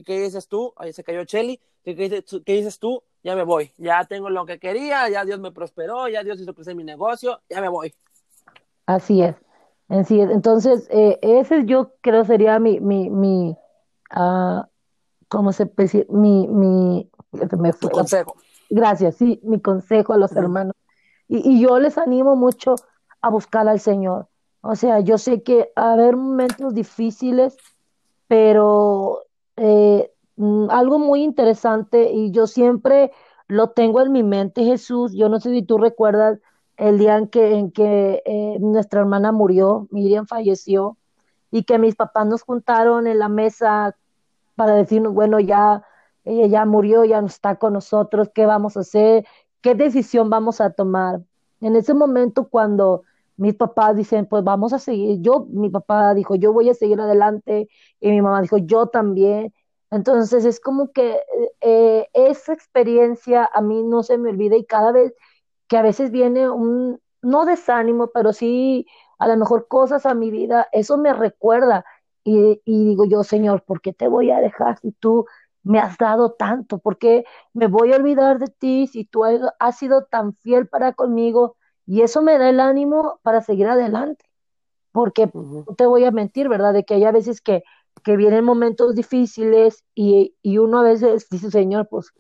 ¿Qué 0.05 0.21
dices 0.21 0.49
tú? 0.49 0.73
Ahí 0.77 0.93
se 0.93 1.05
cayó 1.05 1.25
Chelly. 1.25 1.61
¿Qué, 1.85 1.95
¿Qué 1.97 2.53
dices 2.53 2.79
tú? 2.79 3.03
ya 3.23 3.37
me 3.37 3.43
voy, 3.43 3.73
ya 3.77 4.05
tengo 4.05 4.31
lo 4.31 4.47
que 4.47 4.59
quería, 4.59 5.09
ya 5.09 5.25
Dios 5.25 5.41
me 5.41 5.53
prosperó, 5.53 6.09
ya 6.09 6.23
Dios 6.23 6.41
hizo 6.41 6.55
crecer 6.55 6.75
mi 6.75 6.85
negocio, 6.85 7.41
ya 7.49 7.61
me 7.61 7.69
voy. 7.69 7.95
Así 8.87 9.23
es, 9.23 9.37
así 9.89 10.21
es. 10.21 10.31
Entonces, 10.31 10.89
eh, 10.91 11.19
ese 11.23 11.65
yo 11.67 11.93
creo 12.01 12.25
sería 12.25 12.59
mi, 12.59 12.81
mi, 12.81 13.11
mi, 13.11 13.57
uh, 14.17 14.63
¿cómo 15.29 15.53
se 15.53 15.67
puede? 15.67 16.07
Mi, 16.09 16.49
mi, 16.49 17.11
me 17.59 17.73
fue. 17.73 17.91
consejo. 17.91 18.37
Gracias, 18.71 19.17
sí, 19.17 19.41
mi 19.43 19.61
consejo 19.61 20.13
a 20.13 20.17
los 20.17 20.33
hermanos. 20.33 20.75
Y, 21.29 21.49
y, 21.49 21.61
yo 21.61 21.79
les 21.79 21.99
animo 21.99 22.37
mucho 22.37 22.77
a 23.21 23.29
buscar 23.29 23.69
al 23.69 23.81
Señor. 23.81 24.29
O 24.63 24.77
sea, 24.77 25.01
yo 25.01 25.19
sé 25.19 25.43
que 25.43 25.73
va 25.77 25.91
a 25.91 25.93
haber 25.93 26.17
momentos 26.17 26.75
difíciles, 26.75 27.57
pero 28.29 29.25
eh, 29.61 30.11
Mm, 30.41 30.71
algo 30.71 30.99
muy 30.99 31.23
interesante 31.23 32.11
y 32.13 32.31
yo 32.31 32.47
siempre 32.47 33.13
lo 33.47 33.71
tengo 33.73 34.01
en 34.01 34.11
mi 34.11 34.23
mente, 34.23 34.65
Jesús. 34.65 35.13
Yo 35.15 35.29
no 35.29 35.39
sé 35.39 35.51
si 35.53 35.63
tú 35.63 35.77
recuerdas 35.77 36.39
el 36.79 36.99
día 36.99 37.19
en 37.19 37.29
que, 37.29 37.59
en 37.59 37.71
que 37.71 38.23
eh, 38.25 38.57
nuestra 38.59 39.01
hermana 39.01 39.33
murió, 39.33 39.87
Miriam 39.91 40.27
falleció, 40.27 40.97
y 41.51 41.65
que 41.65 41.79
mis 41.79 41.95
papás 41.95 42.27
nos 42.27 42.43
juntaron 42.43 43.07
en 43.07 43.19
la 43.19 43.29
mesa 43.29 43.97
para 44.57 44.75
decirnos, 44.77 45.13
bueno, 45.15 45.41
ya 45.41 45.85
ella 46.25 46.47
ya 46.47 46.65
murió, 46.65 47.05
ya 47.05 47.21
no 47.21 47.27
está 47.27 47.57
con 47.57 47.75
nosotros, 47.75 48.31
¿qué 48.35 48.47
vamos 48.47 48.79
a 48.79 48.81
hacer? 48.81 49.27
¿Qué 49.61 49.75
decisión 49.75 50.31
vamos 50.31 50.61
a 50.63 50.71
tomar? 50.71 51.21
En 51.61 51.77
ese 51.77 51.93
momento 51.93 52.49
cuando 52.49 53.05
mis 53.41 53.55
papás 53.57 53.97
dicen, 53.97 54.27
pues 54.27 54.45
vamos 54.45 54.73
a 54.73 54.79
seguir, 54.79 55.19
yo, 55.23 55.47
mi 55.51 55.71
papá 55.71 56.15
dijo, 56.15 56.35
yo 56.37 56.53
voy 56.53 56.69
a 56.71 56.75
seguir 56.75 57.01
adelante, 57.01 57.69
y 58.01 58.11
mi 58.11 58.23
mamá 58.23 58.43
dijo, 58.43 58.59
yo 58.59 58.87
también, 58.89 59.55
entonces 59.91 60.45
es 60.45 60.61
como 60.61 60.93
que 60.93 61.19
eh, 61.61 62.09
esa 62.15 62.53
experiencia 62.53 63.49
a 63.53 63.61
mí 63.63 63.83
no 63.83 64.03
se 64.03 64.19
me 64.19 64.31
olvida 64.31 64.57
y 64.57 64.65
cada 64.67 64.93
vez 64.93 65.15
que 65.69 65.77
a 65.77 65.83
veces 65.83 66.11
viene 66.11 66.49
un, 66.51 67.01
no 67.23 67.45
desánimo, 67.47 68.09
pero 68.13 68.33
sí 68.33 68.87
a 69.19 69.29
lo 69.29 69.37
mejor 69.37 69.69
cosas 69.69 70.07
a 70.07 70.15
mi 70.15 70.31
vida, 70.31 70.69
eso 70.73 70.97
me 70.99 71.13
recuerda 71.15 71.85
y, 72.25 72.61
y 72.65 72.85
digo 72.87 73.05
yo, 73.07 73.23
Señor, 73.25 73.65
¿por 73.65 73.81
qué 73.81 73.93
te 73.93 74.09
voy 74.09 74.31
a 74.31 74.41
dejar 74.41 74.79
si 74.81 74.93
tú 74.93 75.27
me 75.63 75.79
has 75.79 75.99
dado 75.99 76.33
tanto? 76.33 76.79
¿Por 76.79 76.99
qué 76.99 77.25
me 77.53 77.67
voy 77.67 77.93
a 77.93 77.97
olvidar 77.97 78.39
de 78.39 78.47
ti 78.49 78.87
si 78.87 79.05
tú 79.05 79.25
has 79.59 79.79
sido 79.79 80.05
tan 80.07 80.35
fiel 80.37 80.69
para 80.69 80.93
conmigo? 80.95 81.57
Y 81.91 82.03
eso 82.03 82.23
me 82.23 82.39
da 82.39 82.49
el 82.49 82.61
ánimo 82.61 83.19
para 83.23 83.41
seguir 83.41 83.67
adelante, 83.67 84.25
porque 84.93 85.29
no 85.35 85.65
te 85.77 85.87
voy 85.87 86.05
a 86.05 86.13
mentir, 86.13 86.49
¿verdad? 86.49 86.73
De 86.73 86.85
que 86.85 86.95
hay 86.95 87.05
a 87.05 87.11
veces 87.11 87.41
que, 87.41 87.65
que 88.05 88.17
vienen 88.17 88.45
momentos 88.45 88.95
difíciles 88.95 89.83
y, 89.93 90.37
y 90.41 90.59
uno 90.59 90.79
a 90.79 90.83
veces 90.85 91.29
dice, 91.31 91.51
Señor, 91.51 91.89
pues, 91.89 92.13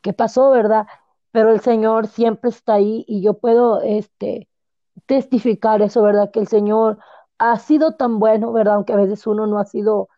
¿qué 0.00 0.14
pasó, 0.14 0.48
verdad? 0.48 0.86
Pero 1.32 1.52
el 1.52 1.60
Señor 1.60 2.06
siempre 2.06 2.48
está 2.48 2.76
ahí 2.76 3.04
y 3.06 3.20
yo 3.20 3.34
puedo, 3.34 3.82
este, 3.82 4.48
testificar 5.04 5.82
eso, 5.82 6.00
¿verdad? 6.00 6.30
Que 6.30 6.40
el 6.40 6.48
Señor 6.48 6.96
ha 7.36 7.58
sido 7.58 7.96
tan 7.96 8.18
bueno, 8.18 8.54
¿verdad? 8.54 8.76
Aunque 8.76 8.94
a 8.94 8.96
veces 8.96 9.26
uno 9.26 9.46
no 9.46 9.58
ha 9.58 9.66
sido 9.66 10.08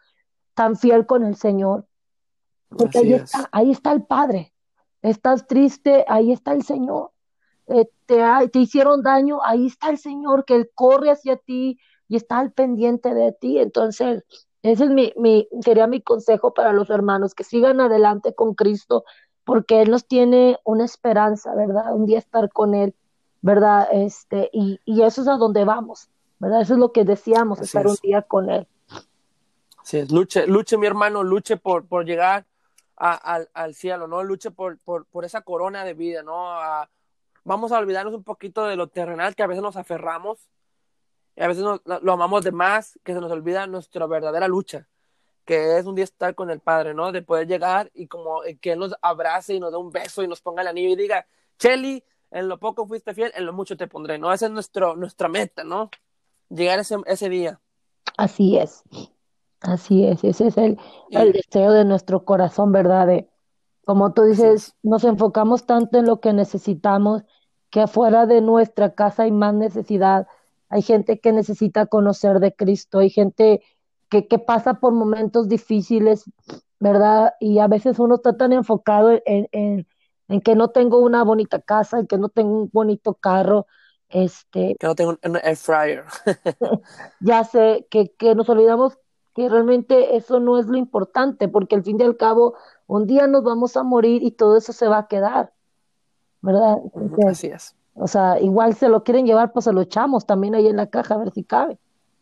tan 0.54 0.76
fiel 0.76 1.06
con 1.06 1.24
el 1.24 1.34
Señor. 1.34 1.88
Porque 2.68 2.98
ahí 2.98 3.14
está, 3.14 3.48
ahí 3.50 3.72
está 3.72 3.90
el 3.90 4.04
Padre. 4.04 4.54
Estás 5.02 5.48
triste, 5.48 6.04
ahí 6.06 6.30
está 6.30 6.52
el 6.52 6.62
Señor. 6.62 7.10
Eh, 7.66 7.90
te, 8.06 8.22
te 8.52 8.58
hicieron 8.58 9.02
daño, 9.02 9.40
ahí 9.44 9.66
está 9.66 9.90
el 9.90 9.98
Señor, 9.98 10.44
que 10.44 10.54
Él 10.56 10.70
corre 10.74 11.10
hacia 11.10 11.36
ti 11.36 11.78
y 12.08 12.16
está 12.16 12.38
al 12.38 12.52
pendiente 12.52 13.14
de 13.14 13.32
ti. 13.32 13.58
Entonces, 13.58 14.24
ese 14.62 14.84
es 14.84 14.90
mi, 14.90 15.12
mi, 15.16 15.48
sería 15.62 15.86
mi 15.86 16.00
consejo 16.00 16.54
para 16.54 16.72
los 16.72 16.90
hermanos, 16.90 17.34
que 17.34 17.44
sigan 17.44 17.80
adelante 17.80 18.34
con 18.34 18.54
Cristo, 18.54 19.04
porque 19.44 19.82
Él 19.82 19.90
nos 19.90 20.06
tiene 20.06 20.58
una 20.64 20.84
esperanza, 20.84 21.54
¿verdad? 21.54 21.94
Un 21.94 22.06
día 22.06 22.18
estar 22.18 22.50
con 22.50 22.74
Él 22.74 22.94
¿verdad? 23.46 23.86
Este, 23.92 24.50
y, 24.52 24.80
y 24.84 25.02
eso 25.02 25.22
es 25.22 25.28
a 25.28 25.36
donde 25.36 25.64
vamos, 25.64 26.08
¿verdad? 26.40 26.62
Eso 26.62 26.74
es 26.74 26.80
lo 26.80 26.90
que 26.90 27.04
decíamos, 27.04 27.60
estar 27.60 27.86
un 27.86 27.94
día 28.02 28.22
con 28.22 28.50
Él. 28.50 28.66
Sí, 29.84 30.04
luche, 30.10 30.48
luche 30.48 30.76
mi 30.76 30.88
hermano, 30.88 31.22
luche 31.22 31.56
por, 31.56 31.86
por 31.86 32.04
llegar 32.04 32.44
al, 32.96 33.48
al, 33.54 33.74
cielo, 33.76 34.08
¿no? 34.08 34.24
Luche 34.24 34.50
por, 34.50 34.78
por, 34.78 35.06
por, 35.06 35.24
esa 35.24 35.42
corona 35.42 35.84
de 35.84 35.94
vida, 35.94 36.24
¿no? 36.24 36.60
Vamos 37.46 37.70
a 37.70 37.78
olvidarnos 37.78 38.12
un 38.12 38.24
poquito 38.24 38.66
de 38.66 38.74
lo 38.74 38.88
terrenal 38.88 39.36
que 39.36 39.42
a 39.44 39.46
veces 39.46 39.62
nos 39.62 39.76
aferramos 39.76 40.50
y 41.36 41.42
a 41.42 41.48
veces 41.48 41.64
lo 41.64 42.12
amamos 42.12 42.42
de 42.44 42.50
más, 42.50 42.98
que 43.04 43.14
se 43.14 43.20
nos 43.20 43.30
olvida 43.30 43.66
nuestra 43.66 44.06
verdadera 44.06 44.48
lucha, 44.48 44.88
que 45.44 45.78
es 45.78 45.86
un 45.86 45.94
día 45.94 46.04
estar 46.04 46.34
con 46.34 46.50
el 46.50 46.60
Padre, 46.60 46.92
¿no? 46.92 47.12
De 47.12 47.22
poder 47.22 47.46
llegar 47.46 47.90
y 47.94 48.08
como 48.08 48.40
que 48.60 48.72
Él 48.72 48.80
nos 48.80 48.94
abrace 49.00 49.54
y 49.54 49.60
nos 49.60 49.70
dé 49.70 49.76
un 49.76 49.92
beso 49.92 50.22
y 50.22 50.28
nos 50.28 50.40
ponga 50.40 50.62
el 50.62 50.68
anillo 50.68 50.88
y 50.88 50.96
diga, 50.96 51.26
Chelly, 51.58 52.02
en 52.30 52.48
lo 52.48 52.58
poco 52.58 52.86
fuiste 52.86 53.14
fiel, 53.14 53.30
en 53.34 53.46
lo 53.46 53.52
mucho 53.52 53.76
te 53.76 53.86
pondré, 53.86 54.18
¿no? 54.18 54.32
Esa 54.32 54.46
es 54.46 54.52
nuestro, 54.52 54.96
nuestra 54.96 55.28
meta, 55.28 55.62
¿no? 55.62 55.90
Llegar 56.48 56.80
ese, 56.80 56.96
ese 57.06 57.28
día. 57.28 57.60
Así 58.16 58.56
es, 58.56 58.82
así 59.60 60.04
es, 60.04 60.24
ese 60.24 60.48
es 60.48 60.56
el, 60.56 60.78
el 61.10 61.32
deseo 61.32 61.70
de 61.70 61.84
nuestro 61.84 62.24
corazón, 62.24 62.72
¿verdad? 62.72 63.06
De, 63.06 63.28
como 63.86 64.12
tú 64.12 64.22
dices, 64.22 64.74
nos 64.82 65.04
enfocamos 65.04 65.64
tanto 65.64 65.98
en 65.98 66.06
lo 66.06 66.18
que 66.18 66.32
necesitamos 66.32 67.22
que 67.70 67.80
afuera 67.80 68.26
de 68.26 68.40
nuestra 68.40 68.94
casa 68.94 69.24
hay 69.24 69.32
más 69.32 69.54
necesidad. 69.54 70.26
Hay 70.68 70.82
gente 70.82 71.20
que 71.20 71.32
necesita 71.32 71.86
conocer 71.86 72.40
de 72.40 72.54
Cristo, 72.54 72.98
hay 72.98 73.10
gente 73.10 73.62
que, 74.08 74.26
que 74.28 74.38
pasa 74.38 74.74
por 74.74 74.92
momentos 74.92 75.48
difíciles, 75.48 76.24
¿verdad? 76.80 77.34
Y 77.40 77.58
a 77.58 77.68
veces 77.68 77.98
uno 77.98 78.16
está 78.16 78.36
tan 78.36 78.52
enfocado 78.52 79.12
en, 79.24 79.48
en, 79.52 79.86
en 80.28 80.40
que 80.40 80.54
no 80.54 80.68
tengo 80.68 80.98
una 80.98 81.24
bonita 81.24 81.60
casa, 81.60 81.98
en 81.98 82.06
que 82.06 82.18
no 82.18 82.28
tengo 82.28 82.62
un 82.62 82.70
bonito 82.72 83.14
carro, 83.14 83.66
este... 84.08 84.76
Que 84.78 84.86
no 84.86 84.94
tengo 84.94 85.18
un 85.22 85.36
air 85.36 85.56
fryer. 85.56 86.04
ya 87.20 87.44
sé, 87.44 87.86
que, 87.90 88.12
que 88.16 88.34
nos 88.34 88.48
olvidamos 88.48 88.98
que 89.34 89.48
realmente 89.50 90.16
eso 90.16 90.40
no 90.40 90.58
es 90.58 90.66
lo 90.66 90.78
importante, 90.78 91.48
porque 91.48 91.74
al 91.74 91.84
fin 91.84 92.00
y 92.00 92.04
al 92.04 92.16
cabo, 92.16 92.54
un 92.86 93.06
día 93.06 93.26
nos 93.26 93.44
vamos 93.44 93.76
a 93.76 93.82
morir 93.82 94.22
y 94.22 94.30
todo 94.30 94.56
eso 94.56 94.72
se 94.72 94.88
va 94.88 94.98
a 94.98 95.08
quedar, 95.08 95.52
¿verdad? 96.42 96.78
Así 97.28 97.48
es. 97.48 97.74
O 97.94 98.06
sea, 98.06 98.38
igual 98.40 98.74
se 98.74 98.88
lo 98.88 99.02
quieren 99.02 99.26
llevar, 99.26 99.52
pues 99.52 99.64
se 99.64 99.72
lo 99.72 99.80
echamos 99.80 100.26
también 100.26 100.54
ahí 100.54 100.66
en 100.66 100.76
la 100.76 100.88
caja 100.88 101.14
a 101.14 101.18
ver 101.18 101.32
si 101.32 101.44
cabe, 101.44 101.78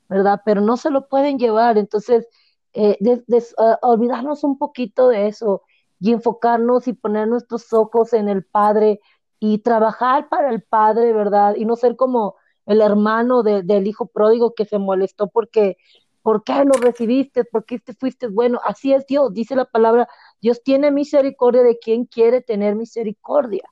¿verdad? 0.09 0.41
Pero 0.45 0.61
no 0.61 0.77
se 0.77 0.91
lo 0.91 1.09
pueden 1.09 1.39
llevar, 1.39 1.79
entonces, 1.79 2.29
eh, 2.75 2.97
uh, 3.03 3.75
olvidarnos 3.83 4.45
un 4.45 4.57
poquito 4.57 5.09
de 5.09 5.27
eso 5.27 5.63
y 6.01 6.13
enfocarnos 6.13 6.87
y 6.87 6.93
poner 6.93 7.29
nuestros 7.29 7.73
ojos 7.73 8.13
en 8.13 8.29
el 8.29 8.45
Padre 8.45 9.01
y 9.41 9.59
trabajar 9.59 10.29
para 10.29 10.51
el 10.51 10.63
Padre, 10.63 11.13
¿verdad? 11.13 11.55
Y 11.57 11.65
no 11.65 11.77
ser 11.77 11.97
como 11.97 12.37
el 12.67 12.81
hermano 12.81 13.43
del 13.43 13.87
hijo 13.87 14.07
pródigo 14.07 14.55
que 14.55 14.65
se 14.65 14.79
molestó 14.79 15.29
porque, 15.29 15.77
¿por 16.23 16.45
qué 16.45 16.65
lo 16.65 16.73
recibiste? 16.81 17.45
¿Por 17.45 17.65
qué 17.65 17.79
te 17.79 17.95
fuiste 17.95 18.29
bueno? 18.29 18.61
Así 18.65 18.93
es 18.93 19.07
Dios, 19.07 19.33
dice 19.35 19.57
la 19.57 19.67
palabra, 19.67 20.09
Dios 20.41 20.63
tiene 20.63 20.91
misericordia 20.91 21.63
de 21.63 21.79
quien 21.79 22.07
quiere 22.07 22.41
tener 22.41 22.75
misericordia. 22.77 23.65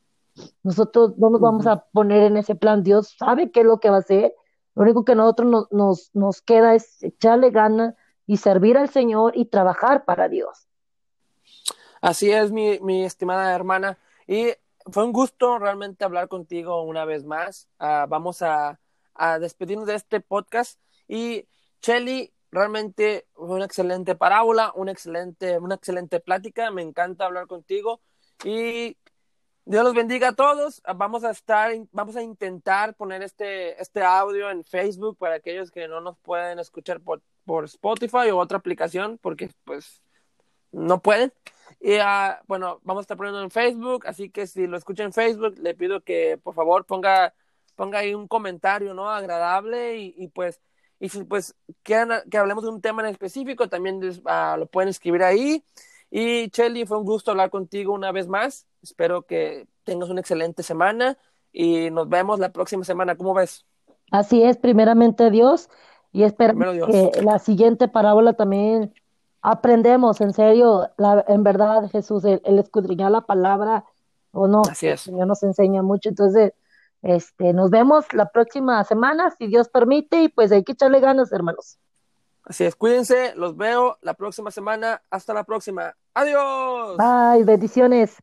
Nosotros 0.62 1.18
no 1.18 1.30
nos 1.30 1.40
vamos 1.40 1.66
a 1.66 1.84
poner 1.86 2.22
en 2.22 2.36
ese 2.36 2.54
plan, 2.54 2.82
Dios 2.82 3.14
sabe 3.18 3.50
qué 3.50 3.60
es 3.60 3.66
lo 3.66 3.80
que 3.80 3.90
va 3.90 3.96
a 3.96 4.00
hacer, 4.00 4.34
lo 4.74 4.82
único 4.82 5.04
que 5.04 5.12
a 5.12 5.16
nosotros 5.16 5.50
nos, 5.50 5.72
nos, 5.72 6.10
nos 6.14 6.40
queda 6.40 6.74
es 6.74 7.02
echarle 7.02 7.50
ganas 7.50 7.94
y 8.26 8.38
servir 8.38 8.78
al 8.78 8.88
Señor 8.88 9.36
y 9.36 9.46
trabajar 9.46 10.04
para 10.04 10.28
Dios. 10.28 10.68
Así 12.00 12.30
es, 12.32 12.50
mi, 12.50 12.80
mi 12.80 13.04
estimada 13.04 13.54
hermana. 13.54 13.98
Y 14.26 14.52
fue 14.90 15.04
un 15.04 15.12
gusto 15.12 15.58
realmente 15.58 16.04
hablar 16.04 16.28
contigo 16.28 16.82
una 16.82 17.04
vez 17.04 17.24
más. 17.24 17.68
Uh, 17.78 18.08
vamos 18.08 18.42
a, 18.42 18.80
a, 19.14 19.38
despedirnos 19.38 19.86
de 19.86 19.94
este 19.94 20.20
podcast. 20.20 20.80
Y 21.06 21.46
Chelly, 21.80 22.32
realmente 22.50 23.28
fue 23.34 23.56
una 23.56 23.66
excelente 23.66 24.14
parábola, 24.14 24.72
una 24.74 24.90
excelente, 24.90 25.58
una 25.58 25.74
excelente 25.74 26.18
plática. 26.18 26.70
Me 26.70 26.82
encanta 26.82 27.26
hablar 27.26 27.46
contigo. 27.46 28.00
Y 28.44 28.96
Dios 29.64 29.84
los 29.84 29.94
bendiga 29.94 30.28
a 30.28 30.32
todos. 30.32 30.82
Vamos 30.96 31.22
a 31.24 31.30
estar, 31.30 31.72
vamos 31.92 32.16
a 32.16 32.22
intentar 32.22 32.94
poner 32.94 33.22
este, 33.22 33.80
este 33.80 34.02
audio 34.02 34.50
en 34.50 34.64
Facebook 34.64 35.16
para 35.18 35.36
aquellos 35.36 35.70
que 35.70 35.86
no 35.86 36.00
nos 36.00 36.18
pueden 36.18 36.58
escuchar 36.58 37.00
por, 37.00 37.22
por 37.44 37.64
Spotify 37.66 38.30
o 38.32 38.38
otra 38.38 38.58
aplicación, 38.58 39.18
porque 39.18 39.50
pues 39.64 40.02
no 40.72 41.00
pueden. 41.00 41.32
Y 41.80 41.96
uh, 41.96 42.34
bueno, 42.48 42.80
vamos 42.82 43.02
a 43.02 43.04
estar 43.04 43.16
poniendo 43.16 43.40
en 43.40 43.50
Facebook, 43.50 44.06
así 44.06 44.30
que 44.30 44.46
si 44.46 44.66
lo 44.66 44.76
escuchan 44.76 45.06
en 45.06 45.12
Facebook, 45.12 45.54
le 45.58 45.74
pido 45.74 46.02
que 46.02 46.38
por 46.42 46.54
favor 46.54 46.84
ponga, 46.84 47.32
ponga 47.76 48.00
ahí 48.00 48.14
un 48.14 48.26
comentario, 48.26 48.94
¿no? 48.94 49.10
Agradable 49.10 49.96
y, 49.96 50.14
y 50.16 50.28
pues, 50.28 50.60
y 50.98 51.08
si 51.08 51.22
pues 51.24 51.54
quieren 51.82 52.10
que 52.30 52.38
hablemos 52.38 52.64
de 52.64 52.70
un 52.70 52.80
tema 52.80 53.02
en 53.02 53.08
específico, 53.08 53.68
también 53.68 54.00
uh, 54.02 54.56
lo 54.58 54.66
pueden 54.66 54.88
escribir 54.88 55.22
ahí. 55.22 55.64
Y 56.10 56.50
Chelly, 56.50 56.84
fue 56.84 56.98
un 56.98 57.04
gusto 57.04 57.30
hablar 57.30 57.50
contigo 57.50 57.94
una 57.94 58.12
vez 58.12 58.28
más. 58.28 58.66
Espero 58.82 59.22
que 59.22 59.66
tengas 59.84 60.10
una 60.10 60.20
excelente 60.20 60.62
semana 60.62 61.16
y 61.52 61.90
nos 61.90 62.08
vemos 62.08 62.38
la 62.38 62.52
próxima 62.52 62.84
semana. 62.84 63.16
¿Cómo 63.16 63.34
ves? 63.34 63.64
Así 64.10 64.42
es, 64.42 64.56
primeramente 64.56 65.30
Dios. 65.30 65.68
Y 66.12 66.24
espero 66.24 66.54
que 66.86 67.22
la 67.22 67.38
siguiente 67.38 67.88
parábola 67.88 68.34
también 68.34 68.92
aprendemos, 69.40 70.20
en 70.20 70.32
serio, 70.32 70.90
la, 70.98 71.24
en 71.26 71.42
verdad, 71.42 71.90
Jesús, 71.90 72.24
el, 72.24 72.58
escudriñar 72.58 73.10
la 73.10 73.22
palabra 73.22 73.84
o 74.30 74.46
no, 74.46 74.62
Así 74.70 74.86
es. 74.86 75.06
el 75.06 75.12
Señor 75.12 75.26
nos 75.26 75.42
enseña 75.42 75.82
mucho. 75.82 76.10
Entonces, 76.10 76.52
este, 77.02 77.52
nos 77.52 77.70
vemos 77.70 78.04
la 78.12 78.30
próxima 78.30 78.84
semana, 78.84 79.34
si 79.38 79.46
Dios 79.46 79.68
permite, 79.68 80.22
y 80.22 80.28
pues 80.28 80.52
hay 80.52 80.64
que 80.64 80.72
echarle 80.72 81.00
ganas, 81.00 81.32
hermanos. 81.32 81.78
Así 82.44 82.64
es, 82.64 82.74
cuídense, 82.74 83.34
los 83.36 83.56
veo 83.56 83.98
la 84.02 84.14
próxima 84.14 84.50
semana. 84.50 85.02
Hasta 85.10 85.32
la 85.32 85.44
próxima. 85.44 85.94
Adiós. 86.14 86.96
Bye, 86.96 87.44
bendiciones. 87.44 88.16